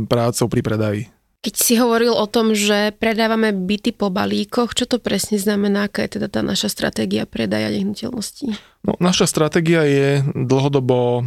prácou 0.08 0.46
pri 0.48 0.60
predaji. 0.64 1.02
Keď 1.38 1.54
si 1.54 1.78
hovoril 1.78 2.10
o 2.10 2.26
tom, 2.26 2.50
že 2.50 2.90
predávame 2.98 3.54
byty 3.54 3.94
po 3.94 4.10
balíkoch, 4.10 4.74
čo 4.74 4.90
to 4.90 4.98
presne 4.98 5.38
znamená, 5.38 5.86
aká 5.86 6.02
je 6.02 6.18
teda 6.18 6.26
tá 6.26 6.42
naša 6.42 6.66
stratégia 6.66 7.30
predaja 7.30 7.70
nehnuteľností? 7.70 8.58
No, 8.82 8.98
naša 8.98 9.30
stratégia 9.30 9.86
je 9.86 10.26
dlhodobo 10.34 11.22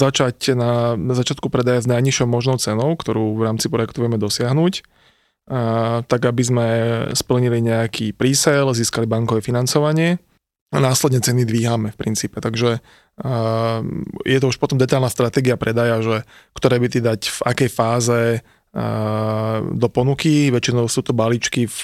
začať 0.00 0.56
na, 0.56 0.96
na 0.96 1.12
začiatku 1.12 1.52
predaja 1.52 1.84
s 1.84 1.90
najnižšou 1.92 2.24
možnou 2.24 2.56
cenou, 2.56 2.96
ktorú 2.96 3.36
v 3.36 3.52
rámci 3.52 3.68
projektu 3.68 4.00
vieme 4.00 4.16
dosiahnuť 4.16 4.99
tak 6.06 6.20
aby 6.26 6.42
sme 6.42 6.66
splnili 7.14 7.62
nejaký 7.64 8.12
prísel, 8.14 8.70
získali 8.74 9.06
bankové 9.06 9.40
financovanie 9.40 10.20
a 10.70 10.78
následne 10.78 11.18
ceny 11.18 11.42
dvíhame 11.42 11.90
v 11.90 11.98
princípe. 11.98 12.38
Takže 12.38 12.78
je 14.22 14.38
to 14.38 14.46
už 14.46 14.56
potom 14.62 14.78
detailná 14.78 15.10
stratégia 15.10 15.58
predaja, 15.58 15.98
že 16.00 16.16
ktoré 16.54 16.78
by 16.78 16.88
ty 16.88 16.98
dať 17.02 17.20
v 17.26 17.38
akej 17.42 17.70
fáze 17.70 18.20
do 19.74 19.88
ponuky, 19.90 20.54
väčšinou 20.54 20.86
sú 20.86 21.02
to 21.02 21.10
balíčky 21.10 21.66
v 21.66 21.78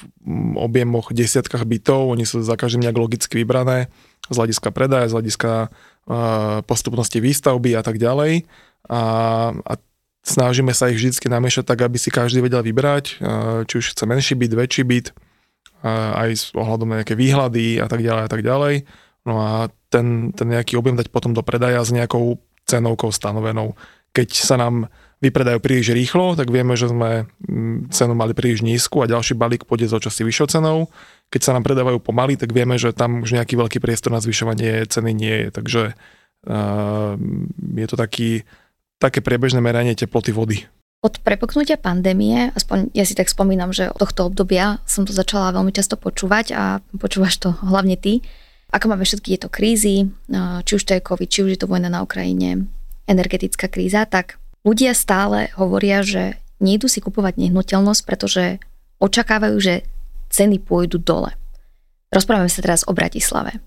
objemoch 0.54 1.10
desiatkách 1.10 1.66
bytov, 1.66 2.14
oni 2.14 2.22
sú 2.22 2.46
za 2.46 2.54
každým 2.54 2.86
nejak 2.86 2.94
logicky 2.94 3.42
vybrané 3.42 3.90
z 4.30 4.36
hľadiska 4.38 4.70
predaja, 4.70 5.10
z 5.10 5.14
hľadiska 5.18 5.52
postupnosti 6.62 7.18
výstavby 7.18 7.74
a 7.74 7.82
tak 7.82 7.98
ďalej. 7.98 8.46
A, 8.86 9.02
a 9.50 9.72
snažíme 10.26 10.74
sa 10.74 10.90
ich 10.90 10.98
vždy 10.98 11.30
namiešať 11.30 11.62
tak, 11.62 11.86
aby 11.86 11.96
si 12.02 12.10
každý 12.10 12.42
vedel 12.42 12.66
vybrať, 12.66 13.22
či 13.70 13.74
už 13.78 13.94
chce 13.94 14.04
menší 14.10 14.34
byt, 14.34 14.52
väčší 14.58 14.82
byt, 14.82 15.14
aj 15.86 16.28
s 16.34 16.44
ohľadom 16.50 16.90
na 16.90 16.96
nejaké 17.00 17.14
výhľady 17.14 17.78
a 17.78 17.86
tak 17.86 18.02
ďalej 18.02 18.22
a 18.26 18.30
tak 18.30 18.42
ďalej. 18.42 18.74
No 19.26 19.38
a 19.38 19.70
ten, 19.90 20.34
ten 20.34 20.50
nejaký 20.50 20.74
objem 20.74 20.98
dať 20.98 21.14
potom 21.14 21.30
do 21.30 21.46
predaja 21.46 21.82
s 21.82 21.94
nejakou 21.94 22.42
cenovkou 22.66 23.14
stanovenou. 23.14 23.78
Keď 24.10 24.28
sa 24.34 24.58
nám 24.58 24.90
vypredajú 25.22 25.58
príliš 25.64 25.96
rýchlo, 25.96 26.36
tak 26.36 26.52
vieme, 26.52 26.76
že 26.76 26.92
sme 26.92 27.24
mm, 27.48 27.88
cenu 27.94 28.12
mali 28.12 28.36
príliš 28.36 28.60
nízku 28.60 29.00
a 29.00 29.10
ďalší 29.10 29.32
balík 29.32 29.64
pôjde 29.64 29.88
s 29.88 29.96
očasti 29.96 30.26
vyššou 30.26 30.46
cenou. 30.52 30.92
Keď 31.32 31.40
sa 31.40 31.54
nám 31.56 31.64
predávajú 31.64 32.02
pomaly, 32.04 32.36
tak 32.36 32.52
vieme, 32.52 32.76
že 32.76 32.92
tam 32.92 33.24
už 33.24 33.34
nejaký 33.34 33.56
veľký 33.56 33.78
priestor 33.80 34.12
na 34.12 34.20
zvyšovanie 34.20 34.84
ceny 34.86 35.10
nie 35.16 35.36
je. 35.46 35.48
Takže 35.50 35.82
uh, 35.96 37.12
je 37.56 37.86
to 37.88 37.96
taký, 37.96 38.44
také 38.98 39.20
priebežné 39.20 39.60
meranie 39.60 39.92
teploty 39.92 40.32
vody. 40.32 40.64
Od 41.04 41.12
prepoknutia 41.22 41.76
pandémie, 41.76 42.50
aspoň 42.56 42.90
ja 42.96 43.04
si 43.04 43.14
tak 43.14 43.28
spomínam, 43.28 43.70
že 43.70 43.92
od 43.92 44.00
tohto 44.00 44.26
obdobia 44.32 44.80
som 44.88 45.04
to 45.04 45.12
začala 45.12 45.54
veľmi 45.54 45.70
často 45.70 45.94
počúvať 45.94 46.46
a 46.56 46.62
počúvaš 46.96 47.38
to 47.38 47.54
hlavne 47.70 47.94
ty, 47.94 48.24
ako 48.72 48.90
máme 48.90 49.06
všetky 49.06 49.36
tieto 49.36 49.48
krízy, 49.48 50.10
či 50.66 50.72
už 50.74 50.82
to 50.82 50.98
je 50.98 51.06
COVID, 51.06 51.30
či 51.30 51.42
už 51.46 51.50
je 51.54 51.60
to 51.62 51.70
vojna 51.70 51.86
na 51.86 52.02
Ukrajine, 52.02 52.66
energetická 53.06 53.70
kríza, 53.70 54.02
tak 54.10 54.42
ľudia 54.66 54.90
stále 54.90 55.54
hovoria, 55.54 56.02
že 56.02 56.42
nejdu 56.58 56.90
si 56.90 56.98
kupovať 56.98 57.38
nehnuteľnosť, 57.38 58.02
pretože 58.02 58.58
očakávajú, 58.98 59.56
že 59.62 59.86
ceny 60.34 60.58
pôjdu 60.58 60.98
dole. 60.98 61.30
Rozprávame 62.10 62.50
sa 62.50 62.64
teraz 62.64 62.82
o 62.88 62.96
Bratislave. 62.96 63.62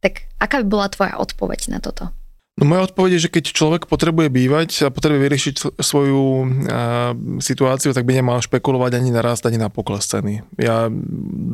Tak 0.00 0.24
aká 0.40 0.64
by 0.64 0.66
bola 0.66 0.88
tvoja 0.88 1.14
odpoveď 1.20 1.76
na 1.76 1.78
toto? 1.82 2.14
No 2.58 2.66
moja 2.66 2.90
odpoveď 2.90 3.10
je, 3.14 3.24
že 3.30 3.34
keď 3.38 3.44
človek 3.54 3.82
potrebuje 3.86 4.34
bývať 4.34 4.70
a 4.82 4.88
potrebuje 4.90 5.20
vyriešiť 5.22 5.54
svoju 5.78 6.22
a, 6.66 7.14
situáciu, 7.38 7.94
tak 7.94 8.02
by 8.02 8.18
nemal 8.18 8.42
špekulovať 8.42 8.98
ani 8.98 9.14
na 9.14 9.22
ani 9.22 9.58
na 9.62 9.70
pokles 9.70 10.10
ceny. 10.10 10.42
Ja 10.58 10.90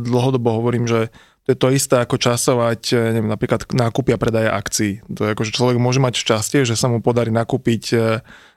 dlhodobo 0.09 0.57
hovorím, 0.57 0.89
že 0.89 1.13
to 1.45 1.53
je 1.53 1.59
to 1.61 1.69
isté 1.77 2.01
ako 2.01 2.17
časovať 2.17 2.97
e, 2.97 3.21
neviem, 3.21 3.29
napríklad 3.29 3.69
nákupy 3.69 4.17
a 4.17 4.19
predaje 4.19 4.49
akcií. 4.49 4.93
To 5.13 5.29
je 5.29 5.33
ako, 5.37 5.45
že 5.45 5.53
človek 5.53 5.77
môže 5.77 6.01
mať 6.01 6.17
šťastie, 6.25 6.65
že 6.65 6.73
sa 6.73 6.89
mu 6.89 7.05
podarí 7.05 7.29
nakúpiť 7.29 7.85
e, 7.93 7.97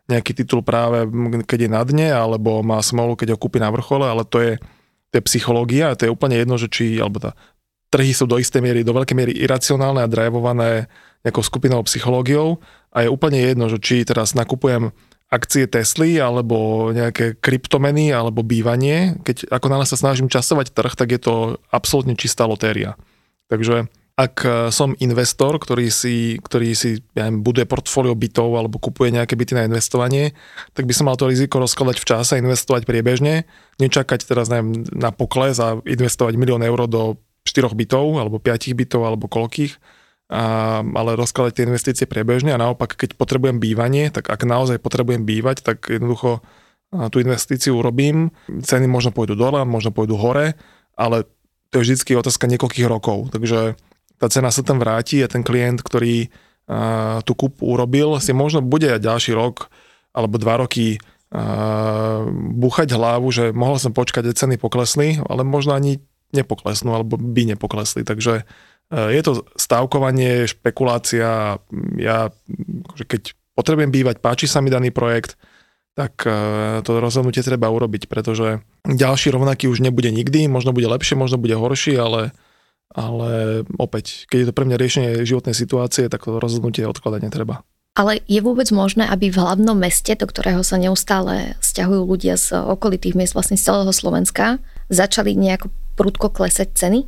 nejaký 0.07 0.31
titul 0.31 0.63
práve 0.63 1.03
keď 1.43 1.67
je 1.67 1.69
na 1.71 1.83
dne, 1.83 2.15
alebo 2.15 2.63
má 2.63 2.79
smolu, 2.79 3.19
keď 3.19 3.35
ho 3.35 3.41
kúpi 3.43 3.59
na 3.59 3.67
vrchole, 3.75 4.07
ale 4.07 4.23
to 4.23 4.39
je, 4.39 4.55
to 5.11 5.13
je 5.19 5.27
psychológia 5.27 5.99
to 5.99 6.07
je 6.07 6.13
úplne 6.15 6.39
jedno, 6.39 6.55
že 6.55 6.71
či, 6.71 6.95
alebo 6.95 7.19
tá, 7.19 7.35
trhy 7.87 8.11
sú 8.11 8.27
do 8.27 8.39
istej 8.39 8.59
miery, 8.59 8.81
do 8.83 8.95
veľkej 8.95 9.15
miery 9.15 9.33
iracionálne 9.35 10.03
a 10.03 10.11
drivované 10.11 10.91
nejakou 11.23 11.43
skupinou 11.43 11.83
psychológiou. 11.87 12.59
A 12.91 13.05
je 13.05 13.11
úplne 13.11 13.39
jedno, 13.39 13.67
že 13.67 13.79
či 13.79 14.07
teraz 14.07 14.35
nakupujem 14.35 14.91
akcie 15.27 15.67
Tesly 15.67 16.23
alebo 16.23 16.87
nejaké 16.95 17.35
kryptomeny 17.43 18.15
alebo 18.15 18.47
bývanie, 18.47 19.19
keď 19.27 19.51
ako 19.51 19.67
náhle 19.67 19.83
sa 19.83 19.99
snažím 19.99 20.31
časovať 20.31 20.71
trh, 20.71 20.93
tak 20.95 21.11
je 21.11 21.19
to 21.19 21.35
absolútne 21.67 22.15
čistá 22.15 22.47
lotéria. 22.47 22.95
Takže 23.51 23.91
ak 24.17 24.41
som 24.73 24.97
investor, 24.97 25.61
ktorý 25.61 25.93
si, 25.93 26.41
ktorý 26.41 26.73
si 26.73 27.05
ja 27.13 27.29
neviem, 27.29 27.45
buduje 27.45 27.69
portfólio 27.69 28.17
bytov 28.17 28.49
alebo 28.55 28.81
kupuje 28.81 29.13
nejaké 29.13 29.37
byty 29.37 29.53
na 29.53 29.69
investovanie, 29.69 30.33
tak 30.73 30.89
by 30.89 30.93
som 30.95 31.05
mal 31.05 31.19
to 31.19 31.29
riziko 31.29 31.61
rozkladať 31.61 32.01
v 32.01 32.07
čase, 32.07 32.33
investovať 32.41 32.89
priebežne, 32.89 33.45
nečakať 33.77 34.25
teraz 34.25 34.49
neviem, 34.49 34.87
na 34.89 35.13
pokles 35.13 35.61
a 35.61 35.77
investovať 35.85 36.33
milión 36.33 36.65
eur 36.65 36.89
do 36.89 37.21
štyroch 37.47 37.73
bytov 37.73 38.19
alebo 38.19 38.43
piatich 38.43 38.75
bytov 38.75 39.07
alebo 39.07 39.31
koľkých, 39.31 39.79
a, 40.27 40.83
ale 40.83 41.15
rozkladať 41.15 41.53
tie 41.55 41.65
investície 41.65 42.05
priebežne 42.05 42.51
a 42.51 42.59
naopak, 42.59 42.99
keď 42.99 43.15
potrebujem 43.15 43.63
bývanie, 43.63 44.11
tak 44.11 44.27
ak 44.27 44.43
naozaj 44.43 44.83
potrebujem 44.83 45.23
bývať, 45.23 45.63
tak 45.63 45.87
jednoducho 45.87 46.43
tú 46.87 47.19
investíciu 47.19 47.75
urobím. 47.83 48.31
Ceny 48.47 48.87
možno 48.87 49.11
pôjdu 49.11 49.35
dole, 49.35 49.59
možno 49.67 49.91
pôjdu 49.91 50.15
hore, 50.15 50.55
ale 50.95 51.27
to 51.67 51.83
je 51.83 51.99
vždy 51.99 52.15
otázka 52.15 52.47
niekoľkých 52.47 52.87
rokov. 52.87 53.35
Takže 53.35 53.75
tá 54.15 54.27
cena 54.31 54.49
sa 54.55 54.63
tam 54.63 54.79
vráti 54.79 55.19
a 55.19 55.27
ten 55.27 55.43
klient, 55.43 55.83
ktorý 55.83 56.31
uh, 56.31 57.19
tú 57.27 57.35
kúpu 57.35 57.75
urobil, 57.75 58.17
si 58.23 58.31
možno 58.31 58.63
bude 58.63 58.87
aj 58.87 59.03
ďalší 59.03 59.35
rok 59.35 59.67
alebo 60.15 60.39
dva 60.39 60.63
roky 60.63 60.97
uh, 60.97 62.23
búchať 62.55 62.95
hlavu, 62.95 63.27
že 63.29 63.51
mohol 63.51 63.77
som 63.77 63.91
počkať, 63.91 64.31
že 64.31 64.47
ceny 64.47 64.55
poklesli, 64.57 65.19
ale 65.27 65.43
možno 65.43 65.75
ani 65.75 65.99
nepoklesnú 66.35 66.91
alebo 66.91 67.15
by 67.15 67.55
nepoklesli. 67.55 68.03
Takže 68.03 68.47
Eh, 68.87 69.19
je 69.19 69.21
to 69.23 69.43
stávkovanie, 69.59 70.47
špekulácia. 70.47 71.59
Ja, 71.99 72.17
akože 72.87 73.03
keď 73.03 73.21
potrebujem 73.51 73.91
bývať, 73.91 74.23
páči 74.23 74.47
sa 74.47 74.63
mi 74.63 74.71
daný 74.71 74.95
projekt, 74.95 75.35
tak 75.91 76.23
eh, 76.23 76.79
to 76.87 77.03
rozhodnutie 77.03 77.43
treba 77.43 77.67
urobiť, 77.67 78.07
pretože 78.07 78.63
ďalší 78.87 79.35
rovnaký 79.35 79.67
už 79.67 79.83
nebude 79.83 80.07
nikdy, 80.07 80.47
možno 80.47 80.71
bude 80.71 80.87
lepšie, 80.87 81.19
možno 81.19 81.35
bude 81.35 81.59
horší, 81.59 81.99
ale, 81.99 82.31
ale 82.95 83.63
opäť, 83.75 84.23
keď 84.31 84.37
je 84.39 84.47
to 84.47 84.55
pre 84.55 84.63
mňa 84.63 84.77
riešenie 84.79 85.27
životnej 85.27 85.55
situácie, 85.55 86.07
tak 86.07 86.23
to 86.23 86.39
rozhodnutie 86.39 86.87
odkladať 86.87 87.27
netreba. 87.27 87.67
Ale 87.97 88.21
je 88.29 88.39
vôbec 88.45 88.69
možné, 88.69 89.09
aby 89.09 89.33
v 89.33 89.41
hlavnom 89.41 89.73
meste, 89.73 90.13
do 90.13 90.29
ktorého 90.29 90.61
sa 90.61 90.77
neustále 90.77 91.57
stiahujú 91.65 92.05
ľudia 92.05 92.37
z 92.37 92.55
okolitých 92.55 93.17
miest, 93.17 93.33
vlastne 93.33 93.57
z 93.57 93.67
celého 93.67 93.89
Slovenska, 93.89 94.61
začali 94.93 95.33
nejako 95.33 95.73
prudko 95.97 96.29
klesať 96.29 96.77
ceny? 96.77 96.99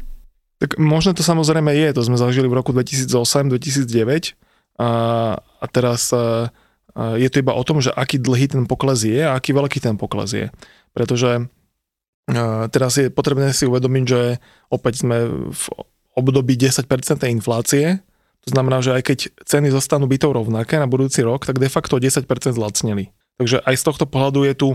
Tak 0.60 0.75
možno 0.81 1.15
to 1.15 1.24
samozrejme 1.24 1.72
je, 1.72 1.88
to 1.96 2.01
sme 2.03 2.17
zažili 2.19 2.50
v 2.50 2.58
roku 2.58 2.75
2008-2009 2.75 4.36
a, 4.81 4.91
a 5.39 5.65
teraz 5.72 6.12
a, 6.12 6.51
a 6.98 7.15
je 7.15 7.29
to 7.31 7.39
iba 7.39 7.55
o 7.55 7.63
tom, 7.63 7.79
že 7.79 7.93
aký 7.96 8.19
dlhý 8.19 8.51
ten 8.51 8.67
pokles 8.67 9.08
je 9.08 9.24
a 9.24 9.38
aký 9.38 9.55
veľký 9.55 9.79
ten 9.79 9.96
pokles 9.96 10.36
je. 10.36 10.51
Pretože 10.91 11.48
a, 12.27 12.67
teraz 12.67 13.00
je 13.00 13.08
potrebné 13.08 13.55
si 13.55 13.69
uvedomiť, 13.69 14.03
že 14.03 14.22
opäť 14.67 15.08
sme 15.08 15.48
v 15.53 15.63
období 16.19 16.60
10% 16.60 16.84
inflácie, 17.31 18.03
to 18.43 18.50
znamená, 18.51 18.79
že 18.79 18.96
aj 18.96 19.03
keď 19.03 19.19
ceny 19.43 19.67
zostanú 19.72 20.08
bytov 20.08 20.36
rovnaké 20.36 20.79
na 20.79 20.88
budúci 20.88 21.24
rok, 21.24 21.43
tak 21.43 21.60
de 21.60 21.67
facto 21.67 22.00
10% 22.00 22.24
zlacneli. 22.55 23.12
Takže 23.39 23.63
aj 23.63 23.75
z 23.75 23.84
tohto 23.84 24.05
pohľadu 24.08 24.48
je 24.48 24.53
tu 24.55 24.69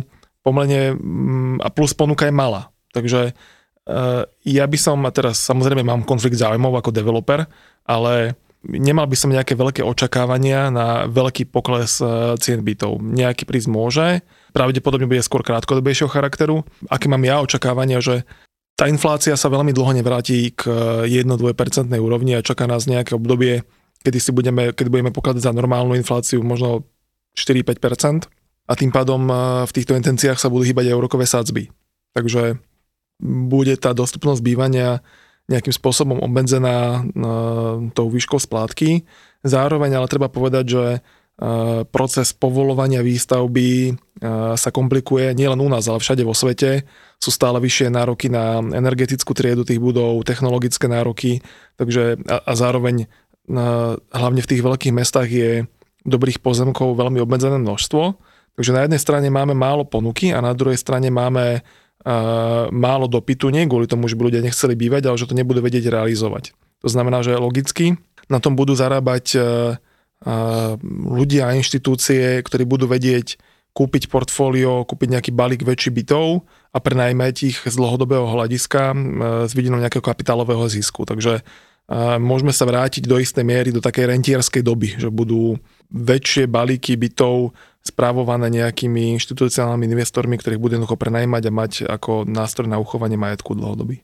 pomerne 0.45 0.97
mm, 0.97 1.65
a 1.65 1.69
plus 1.73 1.97
ponuka 1.97 2.29
je 2.29 2.35
malá. 2.35 2.73
Takže 2.93 3.33
ja 4.45 4.65
by 4.65 4.79
som, 4.81 5.05
teraz 5.13 5.45
samozrejme 5.45 5.85
mám 5.85 6.09
konflikt 6.09 6.41
záujmov 6.41 6.81
ako 6.81 6.89
developer, 6.89 7.45
ale 7.85 8.33
nemal 8.69 9.05
by 9.05 9.17
som 9.17 9.33
nejaké 9.33 9.55
veľké 9.55 9.85
očakávania 9.85 10.73
na 10.73 11.05
veľký 11.05 11.53
pokles 11.53 12.01
eh, 12.01 12.35
cien 12.41 12.65
bytov. 12.65 13.01
Nejaký 13.05 13.45
prísť 13.45 13.69
môže, 13.69 14.07
pravdepodobne 14.57 15.09
bude 15.09 15.21
skôr 15.21 15.45
krátkodobejšieho 15.45 16.09
charakteru. 16.09 16.65
Aké 16.89 17.07
mám 17.13 17.23
ja 17.23 17.45
očakávania, 17.45 18.01
že 18.01 18.25
tá 18.75 18.91
inflácia 18.91 19.39
sa 19.39 19.53
veľmi 19.53 19.71
dlho 19.71 19.95
nevráti 19.95 20.51
k 20.51 20.67
1-2% 21.07 21.87
úrovni 21.95 22.35
a 22.35 22.43
čaká 22.43 22.67
nás 22.67 22.91
nejaké 22.91 23.15
obdobie, 23.15 23.63
kedy 24.03 24.19
si 24.19 24.35
budeme, 24.35 24.75
keď 24.75 24.91
budeme 24.91 25.15
pokladať 25.15 25.47
za 25.47 25.53
normálnu 25.55 25.95
infláciu 25.95 26.43
možno 26.43 26.83
4-5% 27.39 28.27
a 28.67 28.73
tým 28.75 28.91
pádom 28.91 29.29
eh, 29.29 29.37
v 29.69 29.73
týchto 29.73 29.95
intenciách 29.95 30.41
sa 30.41 30.49
budú 30.49 30.65
hýbať 30.65 30.91
aj 30.91 30.99
úrokové 30.99 31.29
sádzby. 31.29 31.71
Takže 32.15 32.59
bude 33.23 33.75
tá 33.79 33.95
dostupnosť 33.95 34.41
bývania 34.43 35.05
nejakým 35.45 35.77
spôsobom 35.77 36.25
obmedzená 36.25 37.05
tou 37.93 38.07
výškou 38.09 38.41
splátky. 38.41 39.05
Zároveň 39.45 40.01
ale 40.01 40.09
treba 40.09 40.33
povedať, 40.33 40.65
že 40.65 40.85
e, 40.97 40.99
proces 41.85 42.33
povolovania 42.33 43.05
výstavby 43.05 43.69
e, 43.69 43.93
sa 44.57 44.71
komplikuje 44.73 45.37
nielen 45.37 45.61
u 45.61 45.69
nás, 45.69 45.85
ale 45.85 46.01
všade 46.01 46.25
vo 46.25 46.33
svete. 46.33 46.89
Sú 47.21 47.29
stále 47.29 47.61
vyššie 47.61 47.93
nároky 47.93 48.33
na 48.33 48.65
energetickú 48.65 49.37
triedu 49.37 49.69
tých 49.69 49.85
budov, 49.85 50.25
technologické 50.25 50.89
nároky, 50.89 51.45
takže 51.77 52.25
a, 52.25 52.41
a 52.41 52.53
zároveň 52.57 53.05
e, 53.05 53.07
hlavne 54.01 54.41
v 54.41 54.49
tých 54.49 54.65
veľkých 54.65 54.97
mestách 54.97 55.29
je 55.29 55.51
dobrých 56.09 56.41
pozemkov 56.41 56.97
veľmi 56.97 57.21
obmedzené 57.21 57.61
množstvo. 57.61 58.17
Takže 58.57 58.71
na 58.73 58.89
jednej 58.89 59.01
strane 59.03 59.29
máme 59.29 59.53
málo 59.53 59.85
ponuky 59.85 60.33
a 60.33 60.41
na 60.41 60.57
druhej 60.57 60.81
strane 60.81 61.13
máme 61.13 61.61
málo 62.71 63.09
dopytu, 63.09 63.49
nie 63.49 63.65
kvôli 63.65 63.89
tomu, 63.89 64.07
že 64.13 64.15
by 64.15 64.29
ľudia 64.29 64.45
nechceli 64.45 64.77
bývať, 64.77 65.09
ale 65.09 65.17
že 65.17 65.25
to 65.25 65.35
nebudú 65.35 65.65
vedieť 65.65 65.89
realizovať. 65.89 66.53
To 66.85 66.89
znamená, 66.93 67.25
že 67.25 67.41
logicky 67.41 67.97
na 68.29 68.45
tom 68.45 68.57
budú 68.57 68.77
zarábať 68.77 69.41
ľudia 71.05 71.43
a 71.49 71.57
inštitúcie, 71.57 72.41
ktorí 72.45 72.65
budú 72.69 72.89
vedieť 72.89 73.41
kúpiť 73.75 74.07
portfólio, 74.07 74.87
kúpiť 74.87 75.09
nejaký 75.19 75.31
balík 75.35 75.67
väčší 75.67 75.91
bytov 75.91 76.47
a 76.71 76.79
prenajmať 76.79 77.35
ich 77.43 77.59
z 77.65 77.75
dlhodobého 77.75 78.23
hľadiska 78.23 78.95
s 79.45 79.53
vidinou 79.53 79.83
nejakého 79.83 80.05
kapitálového 80.05 80.65
zisku. 80.71 81.03
Takže 81.03 81.43
môžeme 82.23 82.55
sa 82.55 82.65
vrátiť 82.65 83.05
do 83.05 83.19
istej 83.19 83.45
miery 83.45 83.75
do 83.75 83.83
takej 83.83 84.15
rentierskej 84.15 84.63
doby, 84.63 84.95
že 84.97 85.11
budú 85.11 85.59
väčšie 85.91 86.49
balíky 86.49 86.97
bytov 86.97 87.53
správované 87.85 88.49
nejakými 88.49 89.13
inštitucionálnymi 89.21 89.93
investormi, 89.93 90.41
ktorých 90.41 90.61
bude 90.61 90.81
jednoducho 90.81 90.97
prenajmať 90.97 91.43
a 91.45 91.53
mať 91.53 91.73
ako 91.85 92.25
nástroj 92.25 92.65
na 92.65 92.81
uchovanie 92.81 93.21
majetku 93.21 93.53
dlhodoby. 93.53 94.01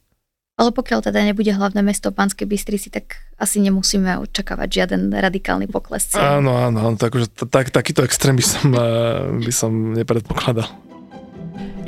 Ale 0.60 0.76
pokiaľ 0.76 1.08
teda 1.08 1.24
nebude 1.24 1.48
hlavné 1.56 1.80
mesto 1.80 2.12
Banskej 2.12 2.44
Bystrici, 2.44 2.92
tak 2.92 3.16
asi 3.40 3.64
nemusíme 3.64 4.20
očakávať 4.20 4.68
žiaden 4.68 5.08
radikálny 5.08 5.64
pokles. 5.72 6.12
Áno, 6.12 6.52
áno, 6.52 6.92
tak, 7.00 7.16
tak, 7.48 7.72
takýto 7.72 8.04
extrém 8.04 8.36
by 8.36 8.44
som, 8.44 8.68
eh, 8.76 9.48
by 9.48 9.52
som 9.56 9.96
nepredpokladal. 9.96 10.68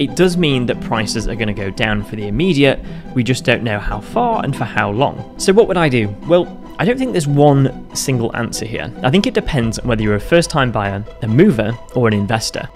It 0.00 0.16
does 0.16 0.40
mean 0.40 0.64
that 0.72 0.80
prices 0.80 1.28
are 1.28 1.36
going 1.36 1.52
to 1.52 1.60
go 1.60 1.68
down 1.68 2.00
for 2.00 2.16
the 2.16 2.24
immediate, 2.24 2.80
we 3.12 3.20
just 3.20 3.44
don't 3.44 3.60
know 3.60 3.76
how 3.76 4.00
far 4.00 4.40
and 4.40 4.56
for 4.56 4.64
how 4.64 4.88
long. 4.88 5.20
So, 5.36 5.52
what 5.52 5.68
would 5.68 5.76
I 5.76 5.92
do? 5.92 6.08
Well, 6.24 6.48
I 6.78 6.84
don't 6.84 6.98
think 6.98 7.12
there's 7.12 7.28
one 7.28 7.70
single 7.94 8.34
answer 8.34 8.64
here. 8.64 8.92
I 9.02 9.10
think 9.10 9.26
it 9.26 9.34
depends 9.34 9.78
on 9.78 9.88
whether 9.88 10.02
you're 10.02 10.16
a 10.16 10.20
first 10.20 10.50
time 10.50 10.72
buyer, 10.72 11.04
a 11.22 11.28
mover, 11.28 11.76
or 11.94 12.08
an 12.08 12.14
investor. 12.14 12.68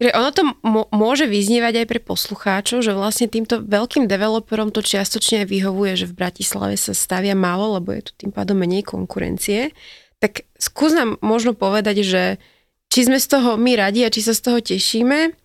Ono 0.00 0.32
to 0.32 0.56
môže 0.96 1.28
vyznievať 1.28 1.84
aj 1.84 1.86
pre 1.86 2.00
poslucháčov, 2.00 2.80
že 2.80 2.96
vlastne 2.96 3.28
týmto 3.28 3.60
veľkým 3.60 4.08
developerom 4.08 4.72
to 4.72 4.80
čiastočne 4.80 5.44
vyhovuje, 5.44 5.92
že 5.92 6.08
v 6.08 6.16
Bratislave 6.16 6.80
sa 6.80 6.96
stavia 6.96 7.36
málo, 7.36 7.76
lebo 7.76 7.92
je 7.92 8.08
tu 8.08 8.12
tým 8.16 8.32
pádom 8.32 8.56
menej 8.56 8.88
konkurencie. 8.88 9.76
Tak 10.16 10.48
skús 10.56 10.96
nám 10.96 11.20
možno 11.20 11.52
povedať, 11.52 12.00
že 12.00 12.40
či 12.88 13.04
sme 13.04 13.20
z 13.20 13.28
toho 13.28 13.60
my 13.60 13.76
radi 13.76 14.08
a 14.08 14.12
či 14.12 14.24
sa 14.24 14.32
z 14.32 14.40
toho 14.40 14.58
tešíme 14.64 15.36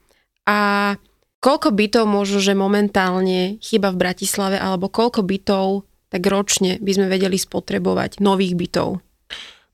a 0.47 0.59
koľko 1.43 1.75
bytov 1.75 2.07
možno, 2.07 2.39
že 2.39 2.55
momentálne 2.55 3.59
chyba 3.59 3.91
v 3.91 4.01
Bratislave 4.01 4.55
alebo 4.55 4.87
koľko 4.87 5.19
bytov 5.19 5.83
tak 6.09 6.21
ročne 6.29 6.77
by 6.79 6.91
sme 6.95 7.07
vedeli 7.09 7.35
spotrebovať 7.35 8.21
nových 8.21 8.53
bytov? 8.55 9.01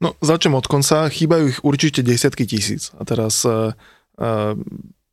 No, 0.01 0.17
začnem 0.17 0.57
od 0.57 0.65
konca. 0.65 1.05
Chýbajú 1.13 1.43
ich 1.45 1.59
určite 1.61 2.01
desiatky 2.01 2.49
tisíc. 2.49 2.89
A 2.97 3.05
teraz 3.05 3.45
uh, 3.45 3.69
uh, 4.17 4.57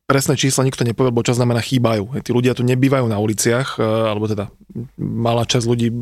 presné 0.09 0.33
čísla 0.33 0.65
nikto 0.65 0.81
nepovie, 0.81 1.13
lebo 1.13 1.21
čo 1.21 1.37
znamená 1.37 1.61
chýbajú. 1.61 2.17
Tí 2.25 2.33
ľudia 2.33 2.57
tu 2.57 2.65
nebývajú 2.65 3.05
na 3.05 3.21
uliciach, 3.21 3.77
uh, 3.77 4.09
alebo 4.09 4.25
teda 4.25 4.49
malá 4.97 5.45
časť 5.45 5.65
ľudí, 5.69 5.93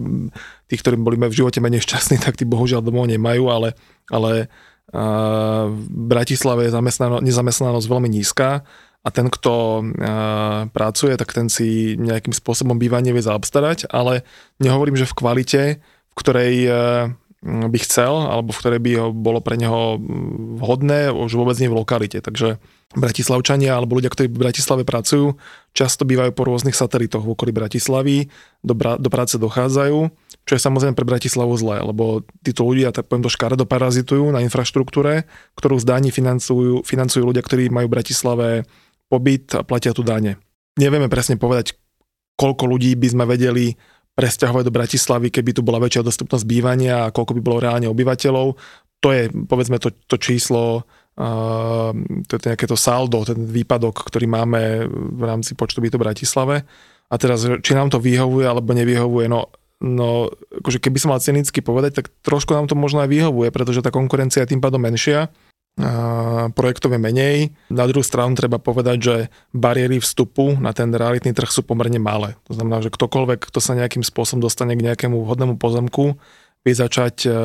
tých, 0.72 0.80
ktorí 0.80 0.96
boli 0.96 1.20
v 1.20 1.36
živote 1.36 1.60
menej 1.60 1.84
šťastní, 1.84 2.24
tak 2.24 2.40
tí 2.40 2.48
bohužiaľ 2.48 2.80
domov 2.80 3.12
nemajú, 3.12 3.52
ale, 3.52 3.76
ale 4.08 4.48
uh, 4.96 5.68
v 5.68 5.84
Bratislave 6.08 6.72
je 6.72 6.80
nezamestnanosť 7.28 7.88
veľmi 7.92 8.08
nízka 8.08 8.64
a 9.06 9.10
ten, 9.13 9.32
kto 9.32 9.82
uh, 9.82 10.68
pracuje, 10.74 11.13
tak 11.16 11.32
ten 11.32 11.48
si 11.48 11.96
nejakým 11.96 12.36
spôsobom 12.36 12.75
bývanie 12.75 13.13
vie 13.16 13.24
zaobstarať, 13.24 13.88
ale 13.94 14.27
nehovorím, 14.60 15.00
že 15.00 15.08
v 15.08 15.18
kvalite, 15.18 15.62
v 15.84 16.16
ktorej 16.16 16.54
uh, 16.68 16.75
by 17.46 17.80
chcel, 17.80 18.27
alebo 18.27 18.50
v 18.51 18.60
ktorej 18.60 18.82
by 18.82 18.92
ho 18.98 19.08
bolo 19.13 19.39
pre 19.39 19.56
neho 19.56 20.01
vhodné, 20.58 21.13
už 21.13 21.38
vôbec 21.38 21.56
nie 21.62 21.70
v 21.70 21.77
lokalite. 21.77 22.18
Takže 22.20 22.58
Bratislavčania 22.98 23.77
alebo 23.77 24.00
ľudia, 24.00 24.10
ktorí 24.10 24.32
v 24.32 24.42
Bratislave 24.50 24.84
pracujú, 24.88 25.38
často 25.75 26.08
bývajú 26.08 26.34
po 26.34 26.48
rôznych 26.50 26.74
satelitoch 26.74 27.22
v 27.22 27.32
okolí 27.38 27.51
Bratislavy, 27.54 28.32
do, 28.66 28.74
bra- 28.74 28.98
do 28.98 29.12
práce 29.13 29.38
dochádzajú, 29.38 30.10
čo 30.48 30.54
je 30.56 30.62
samozrejme 30.63 30.96
pre 30.96 31.06
Bratislavu 31.06 31.54
zlé, 31.60 31.84
lebo 31.84 32.25
títo 32.42 32.66
ľudia, 32.66 32.89
tak 32.96 33.06
poviem 33.06 33.27
to 33.27 33.32
škaredo, 33.32 33.70
parazitujú 33.70 34.32
na 34.34 34.42
infraštruktúre, 34.42 35.30
ktorú 35.60 35.77
zdaní 35.77 36.10
financujú, 36.10 36.88
financujú 36.88 37.27
ľudia, 37.27 37.44
ktorí 37.46 37.70
majú 37.70 37.92
v 37.92 37.96
Bratislave 38.01 38.48
pobyt 39.08 39.56
a 39.56 39.64
platia 39.64 39.96
tu 39.96 40.04
dane. 40.04 40.40
Nevieme 40.78 41.10
presne 41.10 41.40
povedať, 41.40 41.74
koľko 42.38 42.70
ľudí 42.70 42.94
by 42.94 43.08
sme 43.10 43.24
vedeli 43.26 43.74
presťahovať 44.18 44.64
do 44.66 44.76
Bratislavy, 44.76 45.28
keby 45.30 45.54
tu 45.54 45.62
bola 45.62 45.82
väčšia 45.82 46.06
dostupnosť 46.06 46.46
bývania 46.46 47.10
a 47.10 47.14
koľko 47.14 47.38
by 47.38 47.42
bolo 47.42 47.58
reálne 47.62 47.86
obyvateľov. 47.90 48.58
To 49.06 49.08
je, 49.14 49.30
povedzme, 49.30 49.78
to, 49.78 49.94
to 50.10 50.18
číslo, 50.18 50.90
uh, 51.22 51.94
to 52.26 52.32
je 52.34 52.50
nejaké 52.50 52.66
to 52.66 52.74
saldo, 52.74 53.22
ten 53.26 53.46
výpadok, 53.46 54.10
ktorý 54.10 54.26
máme 54.26 54.90
v 54.90 55.22
rámci 55.22 55.54
počtu 55.54 55.86
bytov 55.86 56.02
v 56.02 56.06
Bratislave. 56.10 56.56
A 57.08 57.16
teraz, 57.22 57.46
či 57.46 57.72
nám 57.78 57.94
to 57.94 58.02
vyhovuje 58.02 58.50
alebo 58.50 58.74
nevyhovuje, 58.74 59.30
no, 59.30 59.54
no 59.86 60.34
akože 60.60 60.82
keby 60.82 60.98
som 60.98 61.14
mal 61.14 61.22
cynicky 61.22 61.62
povedať, 61.62 62.02
tak 62.02 62.06
trošku 62.26 62.58
nám 62.58 62.66
to 62.66 62.74
možno 62.74 63.06
aj 63.06 63.10
vyhovuje, 63.14 63.54
pretože 63.54 63.86
tá 63.86 63.94
konkurencia 63.94 64.44
je 64.44 64.58
tým 64.58 64.62
pádom 64.66 64.82
menšia 64.82 65.30
projektov 66.57 66.98
je 66.98 67.00
menej. 67.01 67.38
Na 67.69 67.86
druhú 67.86 68.01
stranu 68.01 68.34
treba 68.34 68.57
povedať, 68.57 68.98
že 68.98 69.15
bariéry 69.53 70.01
vstupu 70.01 70.57
na 70.57 70.74
ten 70.74 70.89
realitný 70.89 71.38
trh 71.38 71.53
sú 71.53 71.62
pomerne 71.62 72.01
malé. 72.01 72.34
To 72.50 72.57
znamená, 72.57 72.81
že 72.81 72.89
ktokoľvek, 72.89 73.46
kto 73.46 73.60
sa 73.62 73.77
nejakým 73.77 74.01
spôsobom 74.01 74.41
dostane 74.41 74.74
k 74.74 74.81
nejakému 74.81 75.22
vhodnému 75.22 75.61
pozemku, 75.61 76.18
vie 76.66 76.74
začať, 76.74 77.29
e, 77.29 77.40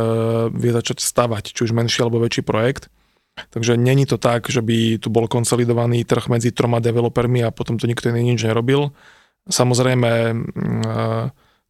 vie 0.48 0.72
začať 0.72 1.04
stavať, 1.04 1.52
či 1.52 1.60
už 1.68 1.76
menší 1.76 2.00
alebo 2.02 2.24
väčší 2.24 2.40
projekt. 2.40 2.88
Takže 3.52 3.76
není 3.76 4.04
to 4.08 4.16
tak, 4.16 4.48
že 4.48 4.60
by 4.60 5.00
tu 5.00 5.08
bol 5.08 5.28
konsolidovaný 5.28 6.04
trh 6.04 6.28
medzi 6.28 6.52
troma 6.52 6.80
developermi 6.80 7.44
a 7.44 7.54
potom 7.54 7.76
tu 7.76 7.84
nikto 7.84 8.12
iný 8.12 8.32
nič 8.32 8.44
nerobil. 8.48 8.96
Samozrejme, 9.44 10.10
e, 10.10 10.34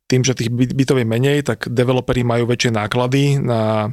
tým, 0.06 0.22
že 0.22 0.38
tých 0.38 0.50
bytov 0.52 1.00
je 1.00 1.06
menej, 1.08 1.42
tak 1.42 1.66
developeri 1.72 2.22
majú 2.22 2.46
väčšie 2.46 2.70
náklady 2.70 3.40
na 3.40 3.90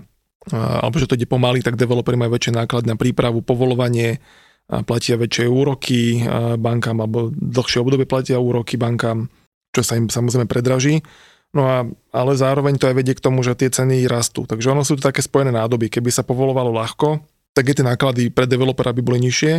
alebo 0.47 0.95
že 0.95 1.12
to 1.12 1.19
ide 1.19 1.28
pomaly, 1.28 1.60
tak 1.60 1.75
developeri 1.75 2.15
majú 2.15 2.39
väčšie 2.39 2.56
náklady 2.56 2.88
na 2.88 2.95
prípravu, 2.95 3.43
povolovanie, 3.43 4.23
platia 4.69 5.17
väčšie 5.17 5.49
úroky 5.49 6.23
bankám 6.62 7.02
alebo 7.02 7.34
dlhšie 7.34 7.82
obdobie 7.82 8.06
platia 8.06 8.38
úroky 8.38 8.78
bankám, 8.78 9.28
čo 9.73 9.82
sa 9.82 9.97
im 9.97 10.08
samozrejme 10.08 10.45
predraží. 10.45 11.02
No 11.49 11.65
a, 11.65 11.82
ale 12.13 12.32
zároveň 12.38 12.78
to 12.78 12.86
aj 12.86 12.93
vedie 12.93 13.17
k 13.17 13.25
tomu, 13.25 13.41
že 13.41 13.58
tie 13.58 13.73
ceny 13.73 14.06
rastú. 14.06 14.45
Takže 14.45 14.69
ono 14.69 14.86
sú 14.86 15.02
to 15.02 15.10
také 15.10 15.25
spojené 15.25 15.49
nádoby. 15.49 15.89
Keby 15.89 16.13
sa 16.13 16.21
povolovalo 16.21 16.69
ľahko, 16.69 17.25
tak 17.58 17.65
je 17.65 17.82
tie 17.82 17.86
náklady 17.89 18.30
pre 18.30 18.45
developera 18.45 18.93
by 18.93 19.02
boli 19.02 19.17
nižšie 19.25 19.54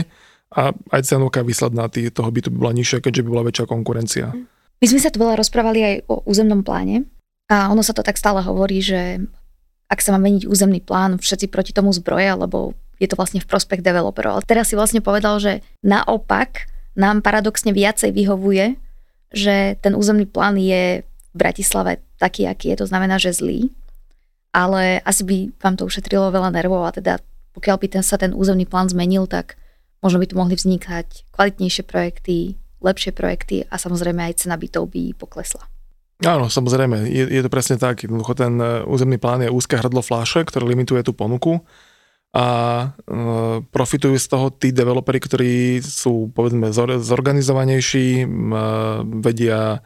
a 0.54 0.70
aj 0.70 1.02
cenovka 1.02 1.42
výsledná 1.42 1.90
toho 1.90 2.30
bytu 2.30 2.54
by 2.54 2.58
bola 2.62 2.72
nižšia, 2.78 3.02
keďže 3.02 3.22
by 3.26 3.28
bola 3.34 3.44
väčšia 3.50 3.66
konkurencia. 3.66 4.30
My 4.78 4.86
sme 4.86 5.02
sa 5.02 5.10
tu 5.10 5.18
veľa 5.18 5.42
rozprávali 5.42 5.80
aj 5.82 5.94
o 6.06 6.22
územnom 6.22 6.62
pláne 6.62 7.10
a 7.50 7.66
ono 7.74 7.82
sa 7.82 7.90
to 7.90 8.06
tak 8.06 8.14
stále 8.14 8.38
hovorí, 8.46 8.78
že 8.78 9.26
ak 9.90 9.98
sa 9.98 10.14
má 10.14 10.22
meniť 10.22 10.46
územný 10.46 10.78
plán, 10.78 11.18
všetci 11.18 11.50
proti 11.50 11.74
tomu 11.74 11.90
zbroja, 11.90 12.38
lebo 12.38 12.78
je 13.02 13.10
to 13.10 13.18
vlastne 13.18 13.42
v 13.42 13.50
prospech 13.50 13.82
developerov. 13.82 14.38
Ale 14.38 14.46
teraz 14.46 14.70
si 14.70 14.78
vlastne 14.78 15.02
povedal, 15.02 15.42
že 15.42 15.66
naopak 15.82 16.70
nám 16.94 17.26
paradoxne 17.26 17.74
viacej 17.74 18.14
vyhovuje, 18.14 18.78
že 19.34 19.74
ten 19.82 19.98
územný 19.98 20.30
plán 20.30 20.54
je 20.54 21.02
v 21.02 21.34
Bratislave 21.34 21.98
taký, 22.22 22.46
aký 22.46 22.74
je, 22.74 22.86
to 22.86 22.86
znamená, 22.86 23.18
že 23.18 23.34
zlý, 23.34 23.74
ale 24.54 25.02
asi 25.02 25.22
by 25.26 25.38
vám 25.58 25.74
to 25.78 25.86
ušetrilo 25.86 26.30
veľa 26.30 26.50
nervov 26.54 26.86
a 26.86 26.94
teda 26.94 27.18
pokiaľ 27.54 27.76
by 27.82 27.86
ten, 27.90 28.04
sa 28.06 28.14
ten 28.18 28.30
územný 28.30 28.66
plán 28.66 28.86
zmenil, 28.86 29.26
tak 29.26 29.58
možno 30.02 30.22
by 30.22 30.26
tu 30.30 30.34
mohli 30.38 30.54
vznikať 30.54 31.34
kvalitnejšie 31.34 31.82
projekty, 31.86 32.58
lepšie 32.78 33.10
projekty 33.10 33.66
a 33.66 33.74
samozrejme 33.74 34.22
aj 34.30 34.46
cena 34.46 34.54
bytov 34.54 34.90
by 34.90 35.14
poklesla. 35.18 35.66
Áno, 36.20 36.52
samozrejme, 36.52 37.08
je, 37.08 37.24
je 37.32 37.40
to 37.40 37.48
presne 37.48 37.80
tak. 37.80 38.04
Jednoducho 38.04 38.36
ten 38.36 38.60
e, 38.60 38.84
územný 38.84 39.16
plán 39.16 39.40
je 39.40 39.48
úzke 39.48 39.80
hrdlo 39.80 40.04
fláše, 40.04 40.44
ktoré 40.44 40.68
limituje 40.68 41.00
tú 41.00 41.16
ponuku 41.16 41.64
a 42.36 42.46
e, 42.84 42.86
profitujú 43.64 44.20
z 44.20 44.26
toho 44.28 44.52
tí 44.52 44.68
developeri, 44.70 45.16
ktorí 45.16 45.80
sú 45.80 46.28
povedzme 46.36 46.76
zorganizovanejší, 47.00 48.08
e, 48.20 48.26
vedia 49.24 49.80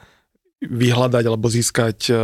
vyhľadať 0.58 1.24
alebo 1.24 1.46
získať 1.46 1.98
e, 2.10 2.14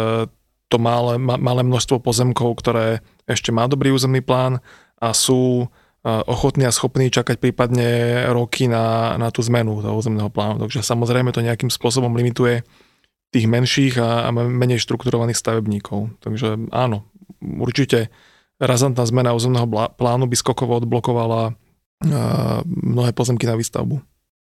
to 0.71 0.77
malé, 0.79 1.19
malé 1.19 1.63
množstvo 1.63 2.03
pozemkov, 2.03 2.59
ktoré 2.63 3.07
ešte 3.31 3.55
má 3.55 3.71
dobrý 3.71 3.95
územný 3.95 4.27
plán 4.27 4.59
a 4.99 5.15
sú 5.15 5.67
e, 5.67 5.67
ochotní 6.27 6.67
a 6.67 6.75
schopní 6.75 7.15
čakať 7.15 7.39
prípadne 7.39 7.89
roky 8.35 8.67
na, 8.67 9.15
na 9.23 9.31
tú 9.31 9.39
zmenu 9.47 9.87
toho 9.87 9.95
územného 9.95 10.35
plánu. 10.35 10.67
Takže 10.67 10.83
samozrejme 10.83 11.31
to 11.31 11.47
nejakým 11.47 11.71
spôsobom 11.71 12.11
limituje 12.11 12.67
tých 13.31 13.47
menších 13.47 13.95
a, 13.99 14.27
a 14.27 14.31
menej 14.35 14.83
štrukturovaných 14.83 15.39
stavebníkov. 15.39 16.19
Takže 16.23 16.71
áno, 16.75 17.07
určite 17.41 18.11
razantná 18.61 19.07
zmena 19.07 19.33
územného 19.33 19.67
plánu 19.97 20.29
by 20.29 20.37
skokovo 20.37 20.77
odblokovala 20.83 21.55
mnohé 22.65 23.13
pozemky 23.13 23.45
na 23.45 23.57
výstavbu. 23.57 24.01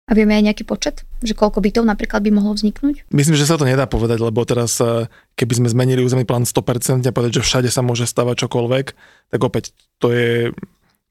A 0.05 0.13
vieme 0.13 0.37
aj 0.37 0.53
nejaký 0.53 0.63
počet? 0.69 1.01
Že 1.25 1.33
koľko 1.33 1.65
bytov 1.65 1.81
napríklad 1.81 2.21
by 2.21 2.29
mohlo 2.29 2.53
vzniknúť? 2.53 3.09
Myslím, 3.09 3.33
že 3.41 3.49
sa 3.49 3.57
to 3.57 3.65
nedá 3.65 3.89
povedať, 3.89 4.21
lebo 4.21 4.45
teraz 4.45 4.77
keby 5.33 5.53
sme 5.57 5.67
zmenili 5.71 6.05
územný 6.05 6.29
plán 6.29 6.45
100% 6.45 7.01
a 7.01 7.15
povedať, 7.15 7.41
že 7.41 7.45
všade 7.45 7.69
sa 7.73 7.81
môže 7.81 8.05
stavať 8.05 8.45
čokoľvek, 8.45 8.85
tak 9.33 9.39
opäť 9.41 9.73
to 9.97 10.13
je 10.13 10.53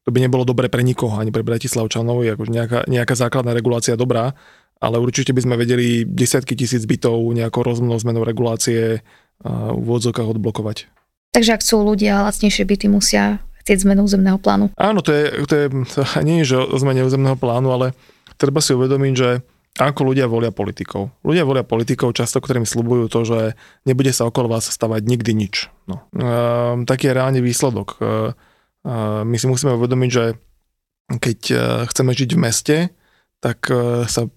to 0.04 0.12
by 0.12 0.20
nebolo 0.20 0.44
dobre 0.44 0.68
pre 0.68 0.84
nikoho, 0.84 1.16
ani 1.16 1.32
pre 1.32 1.40
Bratislavčanov, 1.40 2.20
akože 2.20 2.52
nejaká, 2.52 2.78
nejaká 2.84 3.16
základná 3.16 3.56
regulácia 3.56 3.96
dobrá, 3.96 4.36
ale 4.78 4.96
určite 4.98 5.34
by 5.34 5.40
sme 5.44 5.54
vedeli 5.60 6.06
desiatky 6.06 6.56
tisíc 6.58 6.84
bytov 6.88 7.20
nejakou 7.34 7.62
rozumnou 7.62 7.98
zmenou 7.98 8.26
regulácie 8.26 9.02
v 9.44 9.84
úvodzovkách 9.84 10.38
odblokovať. 10.38 10.88
Takže 11.34 11.58
ak 11.58 11.66
sú 11.66 11.82
ľudia 11.82 12.22
lacnejšie 12.30 12.62
byty, 12.62 12.86
musia 12.86 13.42
chcieť 13.66 13.88
zmenu 13.88 14.06
územného 14.06 14.38
plánu. 14.38 14.70
Áno, 14.78 15.00
to 15.00 15.10
je, 15.10 15.24
to 15.48 15.54
je 15.56 15.66
to 15.88 16.00
nie 16.28 16.44
je, 16.44 16.54
že 16.54 16.56
o 16.62 16.76
zmene 16.78 17.02
územného 17.02 17.34
plánu, 17.34 17.74
ale 17.74 17.86
treba 18.38 18.62
si 18.62 18.76
uvedomiť, 18.76 19.14
že 19.16 19.42
ako 19.74 20.14
ľudia 20.14 20.30
volia 20.30 20.54
politikov. 20.54 21.10
Ľudia 21.26 21.42
volia 21.42 21.66
politikov 21.66 22.14
často, 22.14 22.38
ktorým 22.38 22.62
slúbujú 22.62 23.10
to, 23.10 23.26
že 23.26 23.40
nebude 23.82 24.14
sa 24.14 24.30
okolo 24.30 24.54
vás 24.54 24.70
stavať 24.70 25.02
nikdy 25.02 25.34
nič. 25.34 25.66
No. 25.90 26.06
E, 26.14 26.86
taký 26.86 27.10
je 27.10 27.16
reálne 27.18 27.42
výsledok. 27.42 27.98
E, 27.98 28.02
e, 28.06 28.12
my 29.26 29.34
si 29.34 29.50
musíme 29.50 29.74
uvedomiť, 29.74 30.10
že 30.14 30.24
keď 31.18 31.38
e, 31.50 31.56
chceme 31.90 32.14
žiť 32.14 32.30
v 32.30 32.38
meste, 32.38 32.76
tak 33.42 33.66
e, 33.66 34.06
sa 34.06 34.30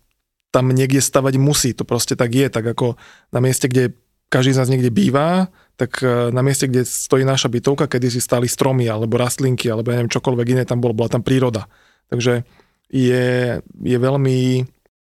tam 0.58 0.74
niekde 0.74 0.98
stavať 0.98 1.38
musí. 1.38 1.78
To 1.78 1.86
proste 1.86 2.18
tak 2.18 2.34
je. 2.34 2.50
Tak 2.50 2.66
ako 2.66 2.98
na 3.30 3.40
mieste, 3.46 3.70
kde 3.70 3.94
každý 4.34 4.58
z 4.58 4.60
nás 4.66 4.72
niekde 4.74 4.90
býva, 4.90 5.54
tak 5.78 6.02
e, 6.02 6.34
na 6.34 6.42
mieste, 6.42 6.66
kde 6.66 6.82
stojí 6.82 7.22
naša 7.22 7.54
bytovka, 7.54 7.86
kedy 7.86 8.10
si 8.10 8.20
stali 8.20 8.50
stromy 8.50 8.90
alebo 8.90 9.22
rastlinky 9.22 9.70
alebo 9.70 9.94
ja 9.94 10.02
neviem 10.02 10.12
čokoľvek 10.12 10.48
iné 10.58 10.64
tam 10.66 10.82
bolo, 10.82 10.98
bola 10.98 11.14
tam 11.14 11.22
príroda. 11.22 11.70
Takže 12.10 12.42
je, 12.90 13.62
je 13.62 13.98
veľmi 14.02 14.66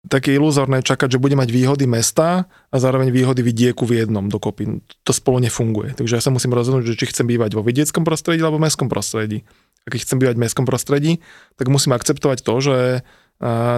také 0.06 0.38
iluzórne 0.38 0.82
čakať, 0.87 1.18
že 1.18 1.22
bude 1.22 1.35
mať 1.35 1.50
výhody 1.50 1.85
mesta 1.87 2.46
a 2.46 2.76
zároveň 2.78 3.11
výhody 3.11 3.42
vidieku 3.42 3.82
v 3.87 4.06
jednom 4.06 4.30
dokopy. 4.30 4.82
To 5.02 5.12
spolu 5.14 5.42
nefunguje. 5.42 5.98
Takže 5.98 6.18
ja 6.18 6.22
sa 6.22 6.30
musím 6.30 6.54
rozhodnúť, 6.54 6.94
že 6.94 6.98
či 6.98 7.11
chcem 7.11 7.26
bývať 7.26 7.59
vo 7.59 7.66
vidieckom 7.66 8.06
prostredí 8.06 8.42
alebo 8.42 8.62
v 8.62 8.70
mestskom 8.70 8.87
prostredí. 8.87 9.42
A 9.87 9.90
keď 9.90 10.06
chcem 10.06 10.18
bývať 10.18 10.35
v 10.38 10.42
mestskom 10.46 10.66
prostredí, 10.66 11.12
tak 11.59 11.66
musím 11.70 11.94
akceptovať 11.94 12.42
to, 12.42 12.54
že 12.62 12.76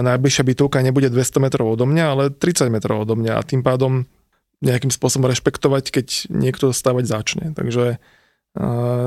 najbližšia 0.05 0.43
bytovka 0.47 0.79
nebude 0.79 1.11
200 1.11 1.43
metrov 1.43 1.75
odo 1.75 1.83
mňa, 1.83 2.05
ale 2.07 2.23
30 2.31 2.71
metrov 2.71 3.03
odo 3.03 3.19
mňa 3.19 3.35
a 3.35 3.41
tým 3.43 3.59
pádom 3.59 4.07
nejakým 4.59 4.91
spôsobom 4.91 5.27
rešpektovať, 5.27 5.83
keď 5.91 6.07
niekto 6.31 6.71
stavať 6.75 7.05
začne. 7.07 7.45
Takže 7.55 7.99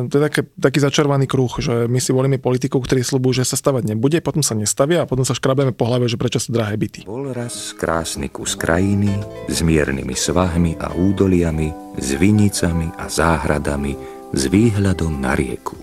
to 0.09 0.13
je 0.13 0.23
také, 0.23 0.47
taký 0.55 0.79
začarovaný 0.79 1.27
kruh, 1.27 1.51
že 1.59 1.91
my 1.91 1.99
si 1.99 2.15
volíme 2.15 2.39
politikov, 2.39 2.87
ktorí 2.87 3.03
slúbujú, 3.03 3.43
že 3.43 3.49
sa 3.53 3.59
stavať 3.59 3.91
nebude, 3.91 4.23
potom 4.23 4.41
sa 4.41 4.55
nestavia 4.55 5.03
a 5.03 5.09
potom 5.11 5.27
sa 5.27 5.35
škrabeme 5.35 5.75
po 5.75 5.85
hlave, 5.91 6.07
že 6.07 6.17
prečo 6.17 6.39
sú 6.41 6.55
drahé 6.55 6.79
byty. 6.79 7.05
Bol 7.05 7.35
raz 7.35 7.75
krásny 7.75 8.31
kus 8.31 8.55
krajiny 8.55 9.13
s 9.51 9.61
miernymi 9.61 10.15
svahmi 10.15 10.79
a 10.79 10.95
údoliami, 10.95 11.99
s 11.99 12.09
vinicami 12.17 12.95
a 12.97 13.11
záhradami, 13.11 13.93
s 14.33 14.43
výhľadom 14.47 15.21
na 15.21 15.35
rieku. 15.37 15.77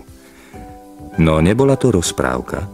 No 1.20 1.38
nebola 1.44 1.76
to 1.76 1.94
rozprávka, 1.94 2.64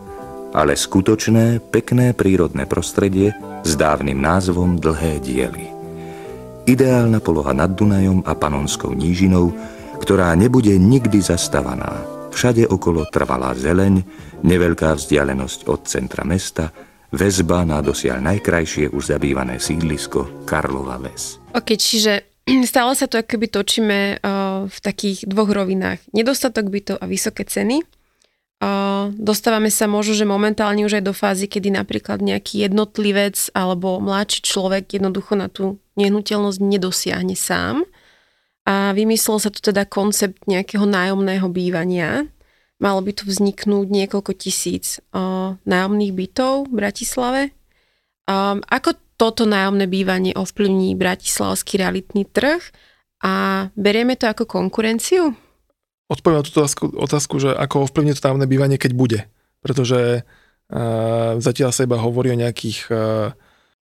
ale 0.57 0.73
skutočné, 0.73 1.61
pekné 1.69 2.17
prírodné 2.17 2.65
prostredie 2.65 3.37
s 3.61 3.77
dávnym 3.77 4.17
názvom 4.17 4.81
Dlhé 4.81 5.21
diely. 5.21 5.69
Ideálna 6.65 7.21
poloha 7.21 7.53
nad 7.53 7.77
Dunajom 7.77 8.25
a 8.25 8.33
Panonskou 8.33 8.97
nížinou, 8.97 9.53
ktorá 10.01 10.33
nebude 10.33 10.73
nikdy 10.81 11.21
zastavaná. 11.21 12.01
Všade 12.33 12.65
okolo 12.73 13.05
trvalá 13.13 13.53
zeleň, 13.53 14.01
neveľká 14.43 14.97
vzdialenosť 14.97 15.69
od 15.69 15.81
centra 15.85 16.25
mesta, 16.25 16.73
väzba 17.13 17.63
na 17.69 17.85
dosiaľ 17.85 18.25
najkrajšie 18.35 18.91
už 18.91 19.13
zabývané 19.13 19.61
sídlisko 19.61 20.49
Karlova 20.49 20.97
Ves. 20.99 21.37
Ok, 21.53 21.77
čiže 21.77 22.33
stále 22.71 22.97
sa 22.97 23.07
to 23.07 23.21
akoby 23.21 23.47
točíme 23.53 23.99
uh, 24.19 24.65
v 24.67 24.79
takých 24.81 25.29
dvoch 25.29 25.53
rovinách. 25.53 26.01
Nedostatok 26.17 26.73
bytov 26.73 26.97
a 26.99 27.07
vysoké 27.07 27.45
ceny. 27.45 27.85
Dostávame 29.17 29.69
sa 29.69 29.85
možno, 29.85 30.17
že 30.17 30.25
momentálne 30.25 30.83
už 30.83 30.99
aj 30.99 31.05
do 31.05 31.15
fázy, 31.15 31.47
kedy 31.47 31.77
napríklad 31.77 32.25
nejaký 32.25 32.65
jednotlivec 32.65 33.53
alebo 33.53 34.01
mladší 34.01 34.43
človek 34.43 34.97
jednoducho 34.97 35.37
na 35.37 35.53
tú 35.53 35.79
nehnuteľnosť 36.01 36.59
nedosiahne 36.59 37.37
sám 37.37 37.85
a 38.67 38.91
vymyslel 38.97 39.39
sa 39.39 39.53
tu 39.53 39.63
teda 39.63 39.87
koncept 39.87 40.43
nejakého 40.51 40.89
nájomného 40.89 41.47
bývania. 41.53 42.27
Malo 42.83 43.01
by 43.01 43.13
tu 43.15 43.25
vzniknúť 43.31 43.87
niekoľko 43.89 44.33
tisíc 44.37 44.99
nájomných 45.65 46.13
bytov 46.13 46.69
v 46.69 46.75
Bratislave. 46.75 47.43
Ako 48.67 48.91
toto 49.17 49.47
nájomné 49.47 49.87
bývanie 49.89 50.35
ovplyvní 50.35 50.93
bratislavský 50.99 51.81
realitný 51.81 52.29
trh 52.29 52.61
a 53.23 53.69
berieme 53.79 54.19
to 54.19 54.29
ako 54.29 54.45
konkurenciu? 54.45 55.33
Odpoviem 56.07 56.39
na 56.39 56.47
túto 56.47 56.63
otázku, 56.63 56.85
otázku, 56.95 57.35
že 57.43 57.51
ako 57.51 57.91
ovplyvní 57.91 58.15
to 58.15 58.23
nájomné 58.23 58.47
bývanie, 58.47 58.79
keď 58.79 58.93
bude. 58.95 59.21
Pretože 59.61 60.23
uh, 60.23 61.39
zatiaľ 61.43 61.71
sa 61.75 61.83
iba 61.83 61.99
hovorí 61.99 62.31
o 62.31 62.39
nejakých 62.39 62.79
uh, 62.89 63.35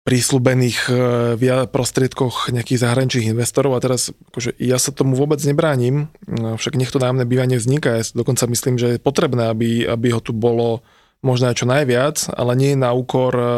prísľubených 0.08 0.80
e, 0.88 1.68
prostriedkoch 1.68 2.56
nejakých 2.56 2.80
zahraničných 2.80 3.36
investorov 3.36 3.76
a 3.76 3.84
teraz 3.84 4.16
akože 4.32 4.56
ja 4.56 4.80
sa 4.80 4.96
tomu 4.96 5.20
vôbec 5.20 5.44
nebránim, 5.44 6.08
e, 6.24 6.56
však 6.56 6.80
nech 6.80 6.96
to 6.96 7.04
nájomné 7.04 7.28
bývanie 7.28 7.60
vzniká, 7.60 8.00
ja 8.00 8.08
dokonca 8.16 8.48
myslím, 8.48 8.80
že 8.80 8.96
je 8.96 9.04
potrebné, 9.04 9.52
aby, 9.52 9.84
aby 9.84 10.08
ho 10.16 10.24
tu 10.24 10.32
bolo 10.32 10.80
možno 11.20 11.52
aj 11.52 11.60
čo 11.60 11.68
najviac, 11.68 12.32
ale 12.32 12.56
nie 12.56 12.80
na 12.80 12.96
úkor 12.96 13.36
e, 13.36 13.52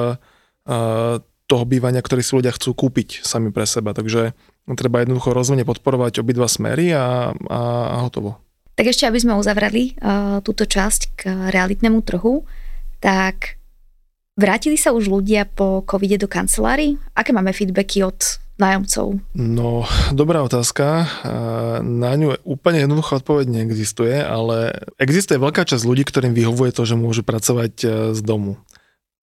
toho 1.46 1.64
bývania, 1.70 2.02
ktoré 2.02 2.26
si 2.26 2.34
ľudia 2.34 2.54
chcú 2.58 2.74
kúpiť 2.74 3.22
sami 3.22 3.54
pre 3.54 3.70
seba, 3.70 3.94
takže 3.94 4.34
treba 4.74 5.06
jednoducho 5.06 5.34
rozumne 5.38 5.66
podporovať 5.70 6.22
obidva 6.22 6.50
smery 6.50 6.94
a, 6.98 7.30
a, 7.30 7.62
a 7.94 7.98
hotovo. 8.02 8.42
Tak 8.80 8.96
ešte, 8.96 9.04
aby 9.04 9.20
sme 9.20 9.36
uzavreli 9.36 10.00
uh, 10.00 10.40
túto 10.40 10.64
časť 10.64 11.02
k 11.20 11.52
realitnému 11.52 12.00
trhu, 12.00 12.48
tak 13.04 13.60
Vrátili 14.40 14.80
sa 14.80 14.96
už 14.96 15.12
ľudia 15.12 15.44
po 15.44 15.84
covide 15.84 16.16
do 16.16 16.32
kancelárií? 16.32 16.96
Aké 17.12 17.36
máme 17.36 17.52
feedbacky 17.52 18.08
od 18.08 18.40
nájomcov? 18.56 19.20
No, 19.36 19.84
dobrá 20.16 20.40
otázka. 20.48 21.12
Na 21.84 22.16
ňu 22.16 22.40
úplne 22.48 22.88
jednoduchá 22.88 23.20
odpoveď 23.20 23.52
neexistuje, 23.52 24.16
ale 24.16 24.80
existuje 24.96 25.36
veľká 25.36 25.68
časť 25.68 25.84
ľudí, 25.84 26.08
ktorým 26.08 26.32
vyhovuje 26.32 26.72
to, 26.72 26.88
že 26.88 26.96
môžu 26.96 27.28
pracovať 27.28 27.74
e, 27.84 27.88
z 28.16 28.22
domu. 28.24 28.56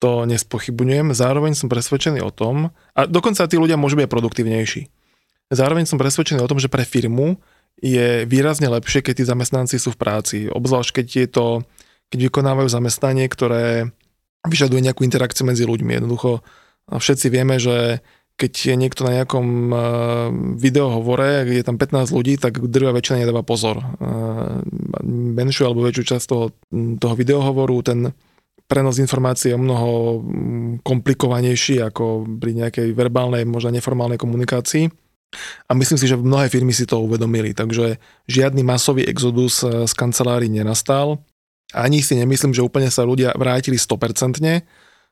To 0.05 0.29
nespochybňujem. 0.29 1.16
Zároveň 1.16 1.57
som 1.57 1.73
presvedčený 1.73 2.21
o 2.21 2.29
tom, 2.29 2.77
a 2.92 3.09
dokonca 3.09 3.49
tí 3.49 3.57
ľudia 3.57 3.81
môžu 3.81 3.97
byť 3.97 4.12
produktívnejší. 4.12 4.92
Zároveň 5.49 5.88
som 5.88 5.97
presvedčený 5.97 6.45
o 6.45 6.51
tom, 6.53 6.61
že 6.61 6.69
pre 6.69 6.85
firmu 6.85 7.40
je 7.83 8.25
výrazne 8.25 8.73
lepšie, 8.73 9.05
keď 9.05 9.15
tí 9.21 9.25
zamestnanci 9.29 9.77
sú 9.77 9.93
v 9.93 10.01
práci. 10.01 10.37
Obzvlášť, 10.49 11.03
keď 11.03 11.07
je 11.07 11.27
to, 11.29 11.47
keď 12.09 12.19
vykonávajú 12.33 12.69
zamestnanie, 12.73 13.29
ktoré 13.29 13.93
vyžaduje 14.49 14.81
nejakú 14.81 15.05
interakciu 15.05 15.45
medzi 15.45 15.69
ľuďmi. 15.69 15.99
Jednoducho 15.99 16.41
všetci 16.89 17.27
vieme, 17.29 17.59
že 17.61 18.01
keď 18.37 18.53
je 18.53 18.75
niekto 18.77 19.01
na 19.05 19.17
nejakom 19.17 19.49
videohovore, 20.61 21.49
je 21.49 21.65
tam 21.65 21.81
15 21.81 22.12
ľudí, 22.12 22.37
tak 22.37 22.61
drvá 22.61 22.93
väčšina 22.93 23.25
nedáva 23.25 23.41
pozor. 23.41 23.81
Menšiu 25.05 25.73
alebo 25.73 25.89
väčšiu 25.89 26.05
časť 26.05 26.27
toho, 26.29 26.53
toho 27.01 27.15
videohovoru, 27.17 27.81
ten 27.81 28.12
prenos 28.69 29.01
informácií 29.01 29.57
je 29.57 29.59
mnoho 29.59 30.21
komplikovanejší 30.85 31.81
ako 31.81 32.29
pri 32.37 32.61
nejakej 32.61 32.93
verbálnej, 32.93 33.49
možno 33.49 33.73
neformálnej 33.73 34.21
komunikácii. 34.21 35.06
A 35.69 35.75
myslím 35.75 35.99
si, 35.99 36.07
že 36.07 36.17
mnohé 36.17 36.49
firmy 36.49 36.71
si 36.73 36.87
to 36.87 37.03
uvedomili, 37.03 37.53
takže 37.53 37.99
žiadny 38.31 38.62
masový 38.62 39.05
exodus 39.05 39.61
z 39.62 39.93
kancelárií 39.93 40.49
nenastal. 40.49 41.21
Ani 41.75 41.99
si 42.01 42.15
nemyslím, 42.15 42.55
že 42.55 42.62
úplne 42.62 42.87
sa 42.89 43.03
ľudia 43.03 43.35
vrátili 43.35 43.75
100%, 43.75 44.39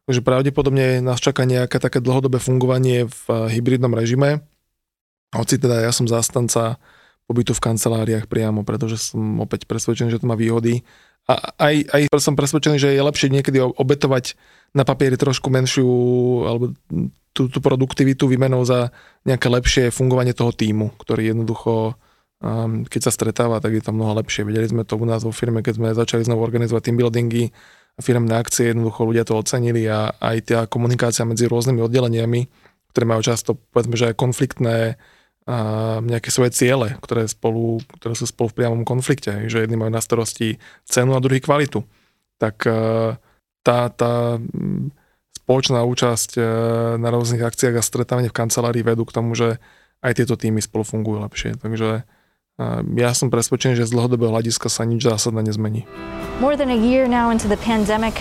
takže 0.07 0.20
pravdepodobne 0.22 1.03
nás 1.03 1.18
čaká 1.18 1.42
nejaké 1.42 1.83
také 1.83 1.98
dlhodobé 1.98 2.38
fungovanie 2.38 3.11
v 3.11 3.22
eh, 3.29 3.59
hybridnom 3.59 3.90
režime. 3.90 4.46
Hoci 5.35 5.59
teda 5.59 5.83
ja 5.83 5.90
som 5.90 6.07
zástanca 6.07 6.79
pobytu 7.27 7.57
v 7.57 7.64
kanceláriách 7.64 8.31
priamo, 8.31 8.62
pretože 8.62 9.11
som 9.11 9.42
opäť 9.42 9.66
presvedčený, 9.66 10.14
že 10.14 10.20
to 10.22 10.31
má 10.31 10.38
výhody. 10.38 10.87
A 11.24 11.34
aj, 11.56 11.74
aj 11.88 12.02
som 12.20 12.37
presvedčený, 12.37 12.76
že 12.76 12.92
je 12.92 13.00
lepšie 13.00 13.32
niekedy 13.32 13.58
obetovať 13.60 14.37
na 14.76 14.84
papieri 14.84 15.16
trošku 15.16 15.48
menšiu 15.48 15.88
alebo 16.44 16.64
tú, 17.32 17.48
tú 17.48 17.58
produktivitu 17.64 18.28
výmenou 18.28 18.60
za 18.68 18.92
nejaké 19.24 19.48
lepšie 19.48 19.84
fungovanie 19.88 20.37
toho 20.37 20.52
týmu, 20.52 20.92
ktorý 21.00 21.32
jednoducho 21.32 21.96
Um, 22.44 22.84
keď 22.84 23.08
sa 23.08 23.12
stretáva, 23.14 23.56
tak 23.56 23.72
je 23.72 23.80
to 23.80 23.96
mnoho 23.96 24.20
lepšie. 24.20 24.44
Videli 24.44 24.68
sme 24.68 24.84
to 24.84 25.00
u 25.00 25.06
nás 25.08 25.24
vo 25.24 25.32
firme, 25.32 25.64
keď 25.64 25.80
sme 25.80 25.96
začali 25.96 26.28
znovu 26.28 26.44
organizovať 26.44 26.82
team 26.84 27.00
buildingy 27.00 27.48
a 27.96 28.00
firmné 28.04 28.37
akcie, 28.37 28.68
jednoducho 28.68 29.08
ľudia 29.08 29.24
to 29.24 29.40
ocenili 29.40 29.88
a 29.88 30.12
aj 30.20 30.37
tá 30.52 30.60
komunikácia 30.68 31.24
medzi 31.24 31.48
rôznymi 31.48 31.80
oddeleniami, 31.80 32.40
ktoré 32.92 33.04
majú 33.08 33.24
často, 33.24 33.56
povedzme, 33.72 33.96
že 33.96 34.12
aj 34.12 34.20
konfliktné 34.20 35.00
a 35.44 35.57
nejaké 36.00 36.33
svoje 36.33 36.57
ciele, 36.57 36.96
ktoré, 37.04 37.28
spolu, 37.28 37.85
ktoré 38.00 38.16
sú 38.16 38.24
spolu 38.24 38.48
v 38.48 38.64
priamom 38.64 38.83
konflikte, 38.88 39.44
že 39.52 39.61
jedni 39.61 39.76
majú 39.76 39.92
na 39.92 40.00
starosti 40.00 40.57
cenu 40.88 41.12
a 41.12 41.20
druhý 41.20 41.44
kvalitu. 41.44 41.85
Tak 42.40 42.64
e, 42.64 42.72
tá, 43.61 43.78
tá 43.92 44.40
spoločná 45.37 45.85
účasť 45.85 46.40
e, 46.40 46.42
na 46.96 47.12
rôznych 47.12 47.44
akciách 47.44 47.76
a 47.76 47.85
stretávanie 47.85 48.33
v 48.33 48.38
kancelárii 48.40 48.80
vedú 48.80 49.04
k 49.04 49.12
tomu, 49.20 49.37
že 49.37 49.61
aj 50.00 50.16
tieto 50.16 50.40
týmy 50.40 50.64
spolu 50.64 50.85
fungujú 50.85 51.20
lepšie. 51.20 51.61
Takže 51.61 52.09
ja 52.94 53.11
som 53.18 53.35
presvedčený, 53.35 53.74
že 53.74 53.90
z 53.90 53.98
dlhodobého 53.98 54.30
hľadiska 54.30 54.70
sa 54.70 54.87
nič 54.87 55.02
zásadne 55.02 55.42
nezmení. 55.42 55.90
More 56.38 56.54
than 56.54 56.70
a 56.70 56.78
year 56.78 57.11
now 57.11 57.35
into 57.35 57.50
the 57.50 57.59
pandemic, 57.59 58.14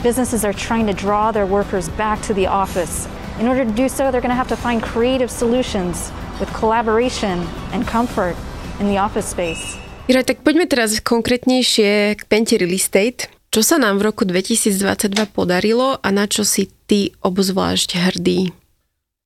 businesses 0.00 0.48
are 0.48 0.56
trying 0.56 0.88
to 0.88 0.96
draw 0.96 1.28
their 1.28 1.44
workers 1.44 1.92
back 2.00 2.24
to 2.24 2.32
the 2.32 2.48
office. 2.48 3.04
In 3.36 3.44
order 3.44 3.68
to 3.68 3.74
do 3.76 3.92
so, 3.92 4.08
they're 4.08 4.24
going 4.24 4.32
to 4.32 4.38
have 4.38 4.48
to 4.48 4.56
find 4.56 4.80
creative 4.80 5.28
solutions 5.28 6.08
with 6.40 6.50
collaboration 6.52 7.44
and 7.72 7.86
comfort 7.88 8.36
in 8.80 8.88
the 8.88 8.98
office 9.00 9.28
space. 9.28 9.76
Juraj, 10.06 10.30
tak 10.30 10.38
poďme 10.46 10.70
teraz 10.70 11.02
konkrétnejšie 11.02 12.14
k 12.14 12.22
Penti 12.30 12.54
Real 12.54 12.70
Estate. 12.70 13.26
Čo 13.50 13.64
sa 13.64 13.76
nám 13.80 13.98
v 13.98 14.12
roku 14.12 14.22
2022 14.22 14.78
podarilo 15.34 15.98
a 15.98 16.08
na 16.14 16.30
čo 16.30 16.46
si 16.46 16.70
ty 16.86 17.10
obzvlášť 17.24 17.98
hrdý? 17.98 18.54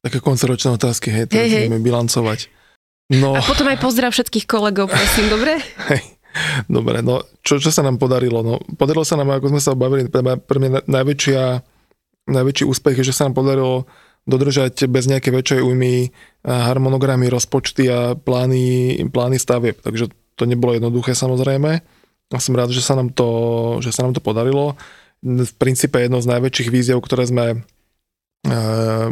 Také 0.01 0.25
konceročné 0.25 0.81
otázky, 0.81 1.13
hej, 1.13 1.29
teraz 1.29 1.53
hey, 1.53 1.69
hey. 1.69 1.83
bilancovať. 1.83 2.49
No. 3.11 3.37
A 3.37 3.43
potom 3.43 3.69
aj 3.69 3.83
pozdrav 3.83 4.15
všetkých 4.15 4.47
kolegov, 4.47 4.89
prosím, 4.89 5.27
dobre? 5.29 5.59
Hej. 5.91 6.17
Dobre, 6.71 7.03
no 7.03 7.27
čo, 7.43 7.59
čo 7.59 7.75
sa 7.75 7.83
nám 7.83 7.99
podarilo? 7.99 8.47
No, 8.47 8.63
podarilo 8.79 9.03
sa 9.03 9.19
nám, 9.19 9.35
ako 9.35 9.51
sme 9.51 9.61
sa 9.61 9.75
bavili, 9.75 10.07
pre 10.07 10.23
mňa, 10.23 10.35
pre 10.39 10.59
mňa 10.63 10.71
najväčšia, 10.87 11.43
najväčší 12.31 12.65
úspech 12.71 13.03
je, 13.03 13.11
že 13.11 13.17
sa 13.19 13.27
nám 13.27 13.35
podarilo 13.35 13.91
dodržať 14.31 14.87
bez 14.87 15.11
nejakej 15.11 15.33
väčšej 15.43 15.61
újmy 15.67 16.15
harmonogramy, 16.45 17.29
rozpočty 17.29 17.89
a 17.93 18.17
plány, 18.17 18.97
plány 19.13 19.37
stavieb. 19.37 19.81
Takže 19.81 20.09
to 20.37 20.49
nebolo 20.49 20.77
jednoduché 20.77 21.13
samozrejme. 21.13 21.71
A 22.31 22.39
som 22.39 22.55
rád, 22.55 22.71
že 22.73 22.81
sa 22.81 22.95
nám 22.97 23.13
to, 23.13 23.29
že 23.85 23.91
sa 23.93 24.07
nám 24.07 24.15
to 24.17 24.23
podarilo. 24.23 24.79
v 25.21 25.53
princípe 25.61 26.01
jedno 26.01 26.23
z 26.25 26.31
najväčších 26.33 26.73
víziev, 26.73 27.01
ktoré 27.05 27.29
sme 27.29 27.67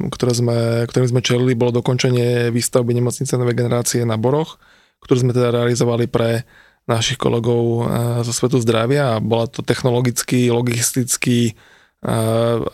ktoré 0.08 0.32
sme, 0.32 0.88
ktorým 0.88 1.08
sme 1.12 1.20
čelili, 1.20 1.52
bolo 1.52 1.84
dokončenie 1.84 2.48
výstavby 2.48 2.96
nemocnice 2.96 3.36
novej 3.36 3.60
generácie 3.60 4.00
na 4.08 4.16
Boroch, 4.16 4.56
ktorú 5.04 5.28
sme 5.28 5.36
teda 5.36 5.52
realizovali 5.52 6.08
pre 6.08 6.48
našich 6.88 7.20
kolegov 7.20 7.84
zo 8.24 8.32
svetu 8.32 8.56
zdravia 8.64 9.20
a 9.20 9.20
bola 9.20 9.44
to 9.44 9.60
technologicky, 9.60 10.48
logisticky 10.48 11.52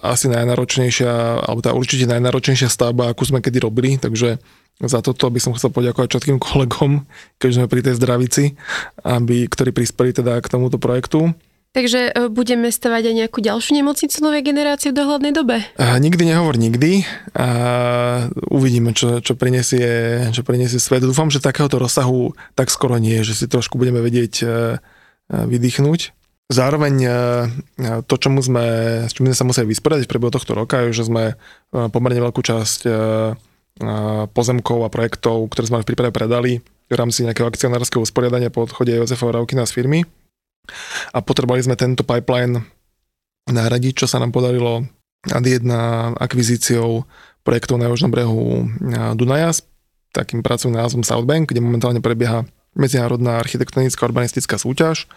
asi 0.04 0.28
najnáročnejšia, 0.28 1.44
alebo 1.48 1.64
tá 1.64 1.72
určite 1.72 2.04
najnáročnejšia 2.04 2.68
stavba, 2.68 3.08
akú 3.08 3.24
sme 3.24 3.40
kedy 3.40 3.56
robili, 3.56 3.96
takže 3.96 4.36
za 4.82 5.00
toto 5.00 5.30
by 5.30 5.38
som 5.38 5.54
chcel 5.54 5.70
poďakovať 5.70 6.08
všetkým 6.12 6.38
kolegom, 6.42 7.06
keď 7.38 7.50
sme 7.56 7.66
pri 7.70 7.80
tej 7.86 7.94
zdravici, 7.96 8.44
aby, 9.06 9.46
ktorí 9.46 9.70
prispeli 9.70 10.10
teda 10.10 10.42
k 10.42 10.50
tomuto 10.50 10.82
projektu. 10.82 11.32
Takže 11.74 12.14
e, 12.14 12.30
budeme 12.30 12.70
stavať 12.70 13.02
aj 13.10 13.14
nejakú 13.18 13.38
ďalšiu 13.42 13.82
nemocnicu 13.82 14.16
novej 14.22 14.46
generácie 14.46 14.94
v 14.94 14.98
dohľadnej 14.98 15.34
dobe? 15.34 15.58
A 15.74 15.98
nikdy 15.98 16.22
nehovor 16.22 16.54
nikdy. 16.54 17.02
A 17.34 17.46
uvidíme, 18.46 18.94
čo, 18.94 19.18
čo, 19.18 19.34
prinesie, 19.34 20.22
čo 20.30 20.46
prinesie 20.46 20.78
svet. 20.78 21.02
Dúfam, 21.02 21.34
že 21.34 21.42
takéhoto 21.42 21.82
rozsahu 21.82 22.38
tak 22.54 22.70
skoro 22.70 23.02
nie, 23.02 23.26
že 23.26 23.34
si 23.34 23.50
trošku 23.50 23.74
budeme 23.74 23.98
vedieť 23.98 24.34
e, 24.38 24.46
e, 24.46 24.52
vydýchnuť. 25.34 26.23
Zároveň 26.52 26.94
to, 28.04 28.14
čomu 28.20 28.44
sme, 28.44 28.64
s 29.08 29.16
čím 29.16 29.32
sme 29.32 29.36
sa 29.36 29.48
museli 29.48 29.72
vysporiadať 29.72 30.04
v 30.04 30.10
priebehu 30.12 30.28
tohto 30.28 30.52
roka, 30.52 30.84
je, 30.84 31.00
že 31.02 31.08
sme 31.08 31.40
pomerne 31.72 32.20
veľkú 32.20 32.44
časť 32.44 32.84
pozemkov 34.30 34.84
a 34.84 34.92
projektov, 34.92 35.48
ktoré 35.50 35.64
sme 35.66 35.80
v 35.80 35.88
prípade 35.88 36.12
predali 36.12 36.60
v 36.62 36.94
rámci 36.94 37.24
nejakého 37.24 37.48
akcionárskeho 37.48 38.04
usporiadania 38.04 38.52
po 38.52 38.68
odchode 38.68 38.92
Jozefa 38.92 39.32
Raukina 39.32 39.64
z 39.64 39.72
firmy. 39.72 40.00
A 41.16 41.24
potrebovali 41.24 41.64
sme 41.64 41.80
tento 41.80 42.04
pipeline 42.04 42.60
nahradiť, 43.48 44.04
čo 44.04 44.06
sa 44.06 44.20
nám 44.20 44.32
podarilo 44.32 44.84
ad 45.24 45.44
jedna 45.48 46.12
akvizíciou 46.20 47.08
projektov 47.40 47.80
na 47.80 47.88
južnom 47.88 48.12
brehu 48.12 48.68
Dunaja 49.16 49.56
s 49.56 49.64
takým 50.12 50.44
pracovným 50.44 50.76
názvom 50.76 51.04
Southbank, 51.04 51.52
kde 51.52 51.64
momentálne 51.64 52.04
prebieha 52.04 52.44
medzinárodná 52.76 53.40
architektonická 53.40 54.04
urbanistická 54.04 54.60
súťaž. 54.60 55.08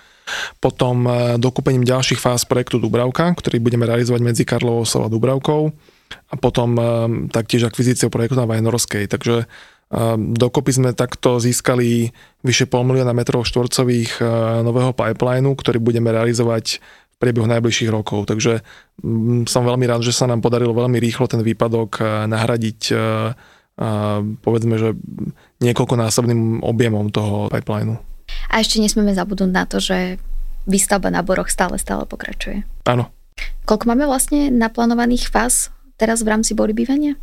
Potom 0.60 1.08
dokúpením 1.40 1.88
ďalších 1.88 2.20
fáz 2.20 2.44
projektu 2.44 2.78
Dubravka, 2.78 3.32
ktorý 3.36 3.64
budeme 3.64 3.88
realizovať 3.88 4.22
medzi 4.22 4.44
Karlovou 4.44 4.84
a 4.84 5.08
Dubravkou 5.08 5.72
a 6.08 6.36
potom 6.36 6.70
eh, 6.78 6.86
taktiež 7.32 7.68
akvizíciou 7.68 8.12
projektu 8.12 8.36
na 8.40 8.48
Vajnorovskej. 8.48 9.08
Takže 9.08 9.36
eh, 9.44 10.16
dokopy 10.18 10.72
sme 10.72 10.90
takto 10.96 11.40
získali 11.40 12.12
vyše 12.44 12.68
pol 12.68 12.88
milióna 12.88 13.12
metrov 13.12 13.44
štvorcových 13.48 14.24
nového 14.64 14.96
pipelineu, 14.96 15.52
ktorý 15.56 15.84
budeme 15.84 16.16
realizovať 16.16 16.80
v 16.80 17.16
priebehu 17.20 17.50
najbližších 17.50 17.92
rokov. 17.92 18.30
Takže 18.30 18.62
som 19.50 19.62
veľmi 19.66 19.90
rád, 19.90 20.06
že 20.06 20.16
sa 20.16 20.30
nám 20.30 20.40
podarilo 20.40 20.72
veľmi 20.72 21.02
rýchlo 21.02 21.28
ten 21.28 21.42
výpadok 21.44 22.00
nahradiť 22.30 22.94
povedzme, 24.42 24.76
že 24.78 24.98
niekoľkonásobným 25.62 26.66
objemom 26.66 27.10
toho 27.14 27.50
pipelineu. 27.52 27.98
A 28.48 28.60
ešte 28.64 28.80
nesmieme 28.80 29.12
zabudnúť 29.16 29.52
na 29.52 29.64
to, 29.68 29.82
že 29.82 30.20
výstavba 30.68 31.08
na 31.08 31.24
boroch 31.24 31.48
stále, 31.48 31.80
stále 31.80 32.04
pokračuje. 32.04 32.68
Áno. 32.88 33.12
Koľko 33.64 33.86
máme 33.88 34.08
vlastne 34.08 34.52
naplánovaných 34.52 35.32
fáz 35.32 35.72
teraz 35.96 36.24
v 36.24 36.32
rámci 36.36 36.56
body 36.56 36.74
bývania? 36.76 37.16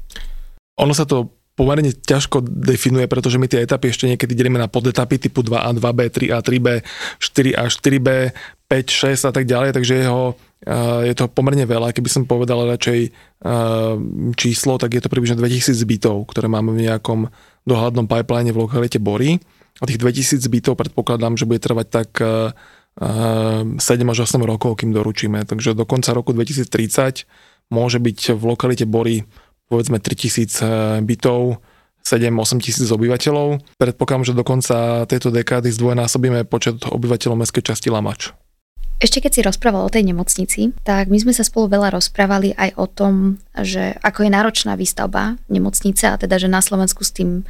Ono 0.81 0.93
sa 0.97 1.05
to 1.05 1.31
pomerne 1.55 1.95
ťažko 1.95 2.43
definuje, 2.43 3.07
pretože 3.07 3.38
my 3.38 3.47
tie 3.47 3.62
etapy 3.62 3.95
ešte 3.95 4.11
niekedy 4.11 4.35
delíme 4.35 4.59
na 4.59 4.67
podetapy 4.67 5.23
typu 5.23 5.47
2A, 5.47 5.71
2B, 5.79 6.01
3A, 6.11 6.43
3B, 6.43 6.83
4A, 7.23 7.62
4B, 7.71 8.09
5, 8.67 8.90
6 9.14 9.31
a 9.31 9.33
tak 9.33 9.47
ďalej, 9.47 9.71
takže 9.71 10.03
jeho, 10.03 10.35
je 11.07 11.14
to 11.14 11.31
pomerne 11.31 11.62
veľa. 11.62 11.95
Keby 11.95 12.11
som 12.11 12.27
povedal 12.27 12.67
radšej 12.75 13.14
číslo, 14.35 14.83
tak 14.83 14.99
je 14.99 15.03
to 15.05 15.12
približne 15.12 15.38
2000 15.38 15.79
bytov, 15.87 16.27
ktoré 16.27 16.51
máme 16.51 16.75
v 16.75 16.90
nejakom 16.90 17.31
dohľadnom 17.62 18.11
pipeline 18.11 18.51
v 18.51 18.59
lokalite 18.59 18.99
Bory. 18.99 19.38
A 19.80 19.90
tých 19.90 19.98
2000 19.98 20.38
bytov 20.46 20.78
predpokladám, 20.78 21.34
že 21.34 21.50
bude 21.50 21.58
trvať 21.58 21.87
tak 21.90 22.10
7 22.94 23.80
až 23.82 24.18
8 24.22 24.38
rokov, 24.46 24.78
kým 24.78 24.94
doručíme. 24.94 25.42
Takže 25.42 25.74
do 25.74 25.82
konca 25.82 26.14
roku 26.14 26.30
2030 26.30 27.26
môže 27.74 27.98
byť 27.98 28.38
v 28.38 28.42
lokalite 28.46 28.87
Bory 28.87 29.26
povedzme 29.68 29.98
3000 29.98 30.62
eh, 30.62 30.68
bytov, 31.02 31.58
7-8 32.04 32.60
tisíc 32.60 32.84
obyvateľov. 32.92 33.80
Predpokladám, 33.80 34.28
že 34.28 34.37
do 34.37 34.44
konca 34.44 35.08
tejto 35.08 35.32
dekády 35.32 35.72
zdvojnásobíme 35.72 36.44
počet 36.44 36.84
obyvateľov 36.84 37.40
mestskej 37.40 37.64
časti 37.64 37.88
Lamač. 37.88 38.37
Ešte 39.00 39.24
keď 39.24 39.32
si 39.32 39.40
rozprával 39.40 39.88
o 39.88 39.90
tej 39.90 40.04
nemocnici, 40.12 40.76
tak 40.84 41.08
my 41.08 41.16
sme 41.16 41.32
sa 41.32 41.42
spolu 41.42 41.72
veľa 41.72 41.96
rozprávali 41.96 42.52
aj 42.54 42.76
o 42.76 42.87
tom, 42.87 43.40
že 43.56 43.96
ako 44.04 44.28
je 44.28 44.30
náročná 44.30 44.76
výstavba 44.76 45.40
nemocnice 45.48 46.12
a 46.12 46.20
teda, 46.20 46.37
že 46.37 46.52
na 46.52 46.60
Slovensku 46.60 47.02
s 47.02 47.10
tým 47.16 47.48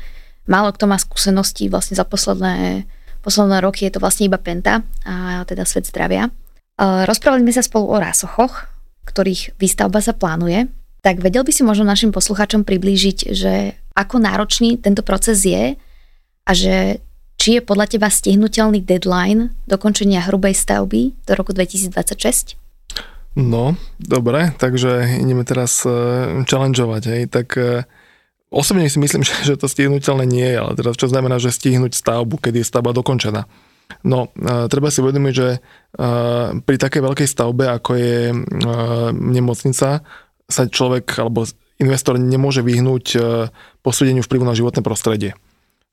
málo 0.48 0.72
kto 0.72 0.84
má 0.88 1.00
skúsenosti 1.00 1.72
vlastne 1.72 1.96
za 1.96 2.04
posledné, 2.04 2.84
posledné 3.24 3.58
roky 3.64 3.88
je 3.88 3.92
to 3.96 4.02
vlastne 4.02 4.28
iba 4.28 4.36
Penta 4.40 4.84
a 5.04 5.44
teda 5.48 5.64
svet 5.64 5.88
zdravia. 5.88 6.28
Eh, 6.74 7.06
rozprávali 7.06 7.46
sme 7.46 7.54
sa 7.54 7.62
spolu 7.62 7.86
o 7.86 7.96
rásochoch, 8.02 8.66
ktorých 9.06 9.54
výstavba 9.60 10.02
sa 10.02 10.16
plánuje. 10.16 10.66
Tak 11.04 11.20
vedel 11.20 11.44
by 11.44 11.52
si 11.52 11.62
možno 11.62 11.84
našim 11.84 12.10
poslucháčom 12.10 12.64
priblížiť, 12.64 13.18
že 13.30 13.76
ako 13.94 14.18
náročný 14.18 14.80
tento 14.80 15.04
proces 15.04 15.44
je 15.44 15.76
a 16.44 16.50
že 16.50 16.98
či 17.38 17.60
je 17.60 17.62
podľa 17.62 17.94
teba 17.94 18.08
stihnutelný 18.08 18.80
deadline 18.82 19.52
dokončenia 19.68 20.24
hrubej 20.24 20.56
stavby 20.56 21.12
do 21.28 21.32
roku 21.36 21.52
2026? 21.52 22.56
No, 23.34 23.74
dobre, 23.98 24.54
takže 24.56 25.18
ideme 25.18 25.42
teraz 25.42 25.82
uh, 25.82 26.46
challengeovať, 26.46 27.02
hej, 27.10 27.22
tak 27.28 27.48
uh, 27.58 27.82
osobne 28.54 28.86
si 28.86 29.02
myslím, 29.02 29.26
že, 29.26 29.58
to 29.58 29.66
stihnutelné 29.66 30.24
nie 30.24 30.46
je, 30.54 30.56
ale 30.62 30.72
teraz 30.78 30.94
čo 30.94 31.10
znamená, 31.10 31.42
že 31.42 31.50
stihnúť 31.50 31.98
stavbu, 31.98 32.38
keď 32.38 32.62
je 32.62 32.64
stavba 32.64 32.94
dokončená. 32.94 33.50
No, 34.00 34.32
uh, 34.32 34.64
treba 34.72 34.88
si 34.88 35.04
uvedomiť, 35.04 35.34
že 35.34 35.60
uh, 35.60 36.56
pri 36.64 36.76
takej 36.80 37.04
veľkej 37.04 37.28
stavbe, 37.28 37.68
ako 37.68 37.90
je 37.98 38.16
uh, 38.32 39.12
nemocnica, 39.12 40.00
sa 40.44 40.62
človek 40.64 41.20
alebo 41.20 41.44
investor 41.76 42.16
nemôže 42.16 42.64
vyhnúť 42.64 43.04
uh, 43.18 43.52
posúdeniu 43.84 44.24
vplyvu 44.24 44.44
na 44.46 44.56
životné 44.56 44.80
prostredie. 44.80 45.36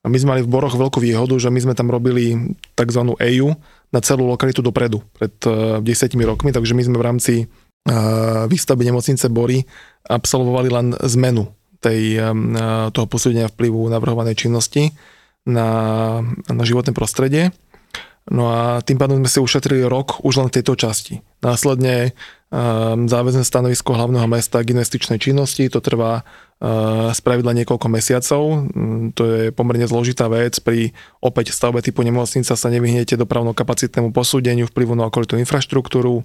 A 0.02 0.10
my 0.10 0.18
sme 0.18 0.34
mali 0.34 0.42
v 0.42 0.50
Boroch 0.50 0.74
veľkú 0.74 0.98
výhodu, 0.98 1.36
že 1.38 1.54
my 1.54 1.60
sme 1.62 1.74
tam 1.78 1.94
robili 1.94 2.58
tzv. 2.74 3.02
EU 3.06 3.48
na 3.94 4.00
celú 4.02 4.26
lokalitu 4.32 4.64
dopredu, 4.64 5.04
pred 5.12 5.36
uh, 5.46 5.84
10 5.84 6.16
rokmi, 6.24 6.56
takže 6.56 6.72
my 6.72 6.84
sme 6.88 6.96
v 6.96 7.06
rámci 7.06 7.34
uh, 7.44 8.48
výstavby 8.48 8.88
nemocnice 8.88 9.28
Bory 9.28 9.68
absolvovali 10.08 10.70
len 10.72 10.88
zmenu 10.96 11.52
tej, 11.82 12.22
uh, 12.22 12.32
toho 12.94 13.08
posúdenia 13.10 13.50
vplyvu 13.50 13.90
navrhovanej 13.90 14.38
činnosti 14.48 14.94
na, 15.44 16.22
na 16.48 16.64
životné 16.64 16.94
prostredie. 16.94 17.50
No 18.30 18.54
a 18.54 18.86
tým 18.86 19.02
pádom 19.02 19.18
sme 19.18 19.30
si 19.34 19.42
ušetrili 19.42 19.82
rok 19.90 20.22
už 20.22 20.46
len 20.46 20.48
v 20.54 20.62
tejto 20.62 20.78
časti. 20.78 21.26
Následne 21.42 22.14
um, 22.54 23.10
záväzné 23.10 23.42
stanovisko 23.42 23.98
hlavného 23.98 24.30
mesta 24.30 24.62
k 24.62 24.78
investičnej 24.78 25.18
činnosti, 25.18 25.66
to 25.68 25.82
trvá 25.82 26.22
spravidla 27.12 27.58
niekoľko 27.58 27.88
mesiacov. 27.90 28.42
Um, 28.70 29.10
to 29.18 29.26
je 29.26 29.44
pomerne 29.50 29.90
zložitá 29.90 30.30
vec. 30.30 30.62
Pri 30.62 30.94
opäť 31.18 31.50
stavbe 31.50 31.82
typu 31.82 32.06
nemocnica 32.06 32.54
sa 32.54 32.68
nevyhnete 32.70 33.18
dopravno-kapacitnému 33.18 34.14
posúdeniu 34.14 34.70
vplyvu 34.70 34.94
na 34.94 35.10
okolitú 35.10 35.42
infraštruktúru, 35.42 36.22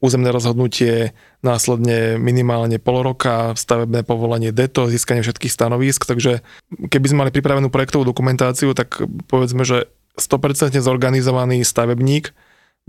územné 0.00 0.32
rozhodnutie, 0.32 1.12
následne 1.44 2.16
minimálne 2.16 2.80
pol 2.80 3.04
roka, 3.04 3.52
stavebné 3.54 4.02
povolenie 4.02 4.50
DETO, 4.50 4.88
získanie 4.88 5.20
všetkých 5.20 5.52
stanovisk, 5.52 6.08
takže 6.08 6.40
keby 6.88 7.06
sme 7.06 7.20
mali 7.26 7.30
pripravenú 7.30 7.68
projektovú 7.68 8.08
dokumentáciu, 8.08 8.72
tak 8.72 9.00
povedzme, 9.28 9.62
že 9.62 9.92
100% 10.18 10.76
zorganizovaný 10.80 11.62
stavebník 11.62 12.32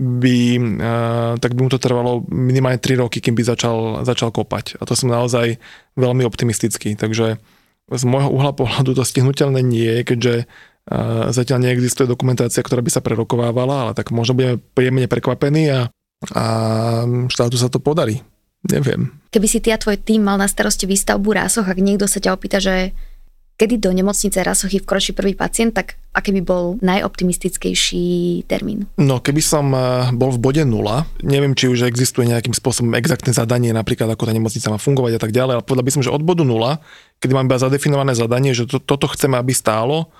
by, 0.00 0.38
uh, 0.80 1.32
tak 1.38 1.54
by 1.54 1.60
mu 1.62 1.70
to 1.70 1.78
trvalo 1.78 2.24
minimálne 2.32 2.80
3 2.80 2.98
roky, 2.98 3.20
kým 3.22 3.36
by 3.36 3.44
začal, 3.44 4.02
začal 4.02 4.34
kopať. 4.34 4.80
A 4.80 4.88
to 4.88 4.96
som 4.96 5.12
naozaj 5.12 5.60
veľmi 5.94 6.26
optimistický. 6.26 6.96
Takže 6.98 7.38
z 7.92 8.02
môjho 8.08 8.32
uhla 8.32 8.56
pohľadu 8.56 8.96
to 8.96 9.04
stihnutelné 9.04 9.60
nie 9.60 10.00
je, 10.00 10.02
keďže 10.02 10.34
uh, 10.44 11.28
zatiaľ 11.30 11.68
neexistuje 11.68 12.08
dokumentácia, 12.08 12.64
ktorá 12.64 12.80
by 12.80 12.90
sa 12.90 13.04
prerokovávala, 13.04 13.88
ale 13.88 13.92
tak 13.92 14.10
možno 14.10 14.34
budeme 14.34 14.56
príjemne 14.74 15.06
prekvapení 15.06 15.64
a, 15.70 15.80
a 16.30 16.44
štátu 17.26 17.58
sa 17.58 17.66
to 17.66 17.82
podarí. 17.82 18.22
Neviem. 18.62 19.10
Keby 19.34 19.46
si 19.50 19.58
ty 19.58 19.74
a 19.74 19.78
tvoj 19.80 19.98
tým 19.98 20.22
mal 20.22 20.38
na 20.38 20.46
starosti 20.46 20.86
výstavbu 20.86 21.34
rásoch, 21.34 21.66
ak 21.66 21.82
niekto 21.82 22.06
sa 22.06 22.22
ťa 22.22 22.30
opýta, 22.30 22.62
že 22.62 22.94
kedy 23.62 23.78
do 23.78 23.94
nemocnice 23.94 24.42
Rasochy 24.42 24.82
vkročí 24.82 25.14
prvý 25.14 25.38
pacient, 25.38 25.70
tak 25.70 25.94
aký 26.10 26.34
by 26.34 26.42
bol 26.42 26.64
najoptimistickejší 26.82 28.42
termín? 28.50 28.90
No, 28.98 29.22
keby 29.22 29.38
som 29.38 29.70
eh, 29.70 30.10
bol 30.10 30.34
v 30.34 30.42
bode 30.42 30.62
nula, 30.66 31.06
neviem, 31.22 31.54
či 31.54 31.70
už 31.70 31.86
existuje 31.86 32.26
nejakým 32.26 32.56
spôsobom 32.56 32.90
exaktné 32.98 33.30
zadanie, 33.30 33.70
napríklad 33.70 34.10
ako 34.10 34.26
tá 34.26 34.32
nemocnica 34.34 34.66
má 34.66 34.82
fungovať 34.82 35.12
a 35.14 35.20
tak 35.22 35.30
ďalej, 35.30 35.52
ale 35.60 35.62
povedal 35.62 35.86
by 35.86 35.94
som, 35.94 36.02
že 36.02 36.10
od 36.10 36.26
bodu 36.26 36.42
nula, 36.42 36.82
kedy 37.22 37.32
mám 37.38 37.46
iba 37.46 37.62
zadefinované 37.62 38.18
zadanie, 38.18 38.50
že 38.50 38.66
to, 38.66 38.82
toto 38.82 39.06
chceme, 39.14 39.38
aby 39.38 39.54
stálo, 39.54 40.10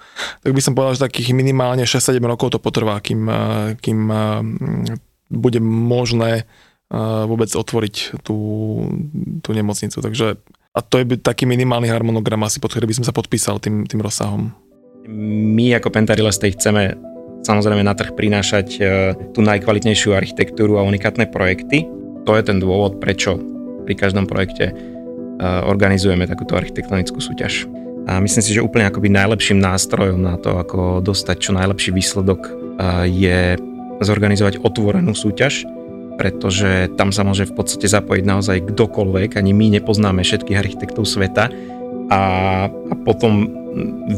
tak 0.46 0.54
by 0.54 0.62
som 0.62 0.78
povedal, 0.78 0.94
že 0.94 1.06
takých 1.10 1.34
minimálne 1.34 1.82
6-7 1.82 2.22
rokov 2.22 2.54
to 2.54 2.58
potrvá, 2.62 3.02
kým, 3.02 3.26
eh, 3.26 3.74
kým 3.80 4.00
eh, 4.06 5.11
bude 5.32 5.58
možné 5.64 6.44
vôbec 6.92 7.48
otvoriť 7.48 8.20
tú, 8.20 8.36
tú 9.40 9.50
nemocnicu. 9.56 9.96
Takže 9.96 10.36
a 10.72 10.80
to 10.80 11.00
je 11.00 11.20
taký 11.20 11.44
minimálny 11.44 11.88
harmonogram 11.88 12.44
asi, 12.48 12.56
pod 12.56 12.72
ktorý 12.72 12.88
by 12.88 12.96
som 13.00 13.06
sa 13.08 13.16
podpísal 13.16 13.60
tým, 13.60 13.84
tým 13.84 14.00
rozsahom. 14.00 14.52
My 15.08 15.76
ako 15.76 15.92
Pentarile 15.92 16.32
Stay 16.32 16.52
chceme 16.56 16.96
samozrejme 17.44 17.84
na 17.84 17.92
trh 17.92 18.16
prinášať 18.16 18.66
e, 18.78 18.82
tú 19.36 19.44
najkvalitnejšiu 19.44 20.14
architektúru 20.14 20.78
a 20.78 20.86
unikátne 20.86 21.28
projekty. 21.28 21.84
To 22.24 22.38
je 22.38 22.42
ten 22.46 22.62
dôvod, 22.62 23.02
prečo 23.02 23.36
pri 23.84 23.98
každom 23.98 24.24
projekte 24.24 24.70
e, 24.70 24.74
organizujeme 25.66 26.24
takúto 26.24 26.56
architektonickú 26.56 27.18
súťaž. 27.20 27.68
A 28.08 28.22
myslím 28.22 28.42
si, 28.42 28.54
že 28.54 28.64
úplne 28.64 28.88
akoby 28.88 29.12
najlepším 29.12 29.60
nástrojom 29.60 30.22
na 30.22 30.38
to, 30.38 30.56
ako 30.56 31.02
dostať 31.04 31.36
čo 31.38 31.52
najlepší 31.54 31.94
výsledok, 31.94 32.50
je 33.06 33.54
zorganizovať 34.04 34.62
otvorenú 34.62 35.14
súťaž, 35.16 35.66
pretože 36.20 36.92
tam 36.94 37.10
sa 37.10 37.24
môže 37.24 37.48
v 37.48 37.56
podstate 37.56 37.88
zapojiť 37.88 38.24
naozaj 38.26 38.58
kdokoľvek, 38.74 39.40
ani 39.40 39.50
my 39.56 39.80
nepoznáme 39.80 40.22
všetkých 40.22 40.60
architektov 40.60 41.08
sveta 41.08 41.50
a, 42.12 42.20
a 42.68 42.94
potom 43.08 43.48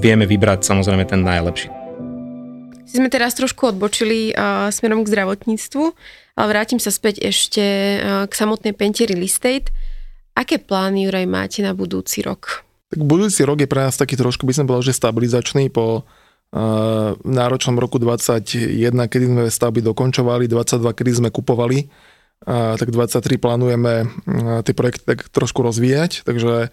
vieme 0.03 0.27
vybrať 0.27 0.67
samozrejme 0.67 1.07
ten 1.07 1.23
najlepší. 1.23 1.71
Si 2.85 3.01
sme 3.01 3.09
teraz 3.11 3.35
trošku 3.35 3.75
odbočili 3.75 4.35
uh, 4.35 4.71
smerom 4.71 5.03
k 5.03 5.11
zdravotníctvu, 5.11 5.85
ale 6.37 6.47
vrátim 6.51 6.79
sa 6.79 6.93
späť 6.93 7.23
ešte 7.23 7.65
uh, 7.65 8.29
k 8.29 8.33
samotnej 8.35 8.75
Pente 8.77 9.03
Real 9.09 9.25
Estate. 9.25 9.73
Aké 10.35 10.59
plány, 10.59 11.07
Juraj, 11.07 11.27
máte 11.31 11.63
na 11.63 11.75
budúci 11.75 12.23
rok? 12.23 12.67
Tak 12.91 13.01
budúci 13.03 13.43
rok 13.43 13.59
je 13.63 13.71
pre 13.71 13.87
nás 13.87 13.99
taký 13.99 14.15
trošku, 14.15 14.47
by 14.47 14.55
som 14.55 14.67
povedal, 14.67 14.91
že 14.91 14.99
stabilizačný 14.99 15.71
po 15.71 16.07
v 16.55 17.31
náročnom 17.35 17.75
roku 17.83 17.99
2021, 17.99 18.95
kedy 19.11 19.25
sme 19.27 19.43
stavby 19.51 19.83
dokončovali, 19.83 20.47
22, 20.47 20.87
kedy 20.95 21.11
sme 21.11 21.29
kupovali, 21.35 21.91
tak 22.47 22.89
23 22.95 23.43
plánujeme 23.43 24.07
tie 24.63 24.75
projekty 24.77 25.03
tak 25.03 25.27
trošku 25.35 25.67
rozvíjať, 25.67 26.23
takže 26.23 26.71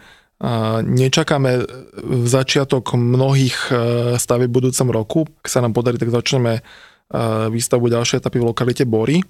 nečakáme 0.85 1.65
v 2.01 2.25
začiatok 2.25 2.97
mnohých 2.97 3.57
e, 3.69 3.73
stavieb 4.17 4.49
v 4.49 4.57
budúcom 4.57 4.87
roku. 4.89 5.19
Ak 5.37 5.45
sa 5.45 5.61
nám 5.61 5.77
podarí, 5.77 6.01
tak 6.01 6.09
začneme 6.09 6.65
výstavbu 7.53 7.93
ďalšej 7.93 8.25
etapy 8.25 8.41
v 8.41 8.49
lokalite 8.49 8.81
Bory 8.89 9.21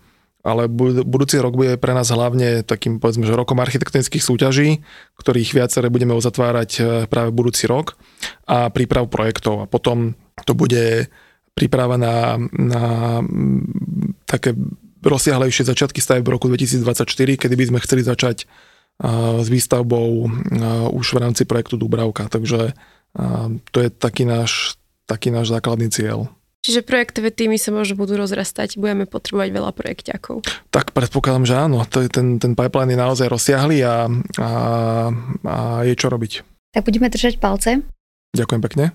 ale 0.42 0.66
budúci 1.06 1.38
rok 1.38 1.54
bude 1.54 1.78
pre 1.78 1.94
nás 1.94 2.10
hlavne 2.10 2.66
takým, 2.66 2.98
povedzme, 2.98 3.30
že 3.30 3.38
rokom 3.38 3.62
architektonických 3.62 4.26
súťaží, 4.26 4.82
ktorých 5.22 5.54
viaceré 5.54 5.94
budeme 5.94 6.18
uzatvárať 6.18 6.70
e, 6.78 6.82
práve 7.06 7.30
budúci 7.30 7.70
rok 7.70 7.94
a 8.50 8.74
príprav 8.74 9.06
projektov. 9.06 9.66
A 9.66 9.70
potom 9.70 10.18
to 10.44 10.58
bude 10.58 11.10
príprava 11.54 12.00
na, 12.00 12.42
na 12.58 13.22
také 14.26 14.58
rozsiahlejšie 15.02 15.68
začiatky 15.68 16.02
staveb 16.02 16.26
v 16.26 16.34
roku 16.38 16.50
2024, 16.50 17.38
kedy 17.38 17.56
by 17.58 17.66
sme 17.70 17.80
chceli 17.84 18.02
začať 18.06 18.38
s 19.42 19.48
výstavbou 19.50 20.30
už 20.94 21.06
v 21.18 21.22
rámci 21.22 21.44
projektu 21.50 21.74
Dubravka. 21.76 22.30
Takže 22.30 22.78
to 23.74 23.78
je 23.82 23.90
taký 23.90 24.30
náš, 24.30 24.78
taký 25.10 25.34
náš 25.34 25.50
základný 25.50 25.90
cieľ. 25.90 26.30
Čiže 26.62 26.86
projektové 26.86 27.34
týmy 27.34 27.58
sa 27.58 27.74
možno 27.74 27.97
budú 27.97 28.21
rozrastať, 28.21 28.78
budeme 28.78 29.10
potrebovať 29.10 29.50
veľa 29.50 29.71
projekťakov. 29.74 30.45
Tak 30.69 30.93
predpokladám, 30.93 31.45
že 31.50 31.56
áno. 31.58 31.82
Ten, 31.89 32.38
ten 32.38 32.54
pipeline 32.54 32.93
je 32.93 33.02
naozaj 33.02 33.34
rozsiahly 33.34 33.82
a, 33.82 34.06
a, 34.38 34.50
a 35.41 35.56
je 35.89 35.93
čo 35.97 36.13
robiť. 36.13 36.45
Tak 36.78 36.86
budeme 36.86 37.10
držať 37.10 37.41
palce. 37.41 37.82
Ďakujem 38.38 38.62
pekne. 38.62 38.86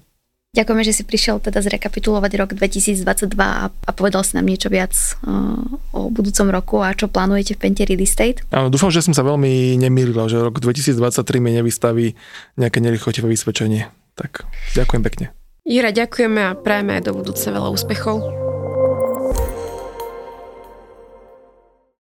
Ďakujeme, 0.56 0.82
že 0.88 0.96
si 0.96 1.02
prišiel 1.04 1.36
teda 1.42 1.60
zrekapitulovať 1.60 2.32
rok 2.40 2.50
2022 2.56 3.02
a, 3.36 3.68
a 3.68 3.90
povedal 3.92 4.24
si 4.24 4.38
nám 4.38 4.48
niečo 4.48 4.72
viac 4.72 4.94
uh, 5.26 5.60
o 5.92 6.08
budúcom 6.08 6.48
roku 6.48 6.76
a 6.80 6.96
čo 6.96 7.12
plánujete 7.12 7.58
v 7.58 7.66
Pente 7.66 7.84
Real 7.84 8.00
Estate. 8.00 8.40
Áno, 8.54 8.72
dúfam, 8.72 8.88
že 8.88 9.04
som 9.04 9.12
sa 9.12 9.20
veľmi 9.20 9.76
nemýlil, 9.76 10.16
že 10.32 10.40
rok 10.40 10.62
2023 10.62 10.96
mi 11.44 11.50
nevystaví 11.60 12.16
nejaké 12.56 12.78
nelichotivé 12.80 13.28
vysvedčenie. 13.28 13.90
Tak 14.16 14.48
ďakujem 14.72 15.02
pekne. 15.04 15.36
Jira, 15.66 15.90
ďakujeme 15.90 16.46
a 16.46 16.54
prajeme 16.54 16.94
aj 16.94 17.10
do 17.10 17.12
budúce 17.18 17.50
veľa 17.50 17.74
úspechov. 17.74 18.45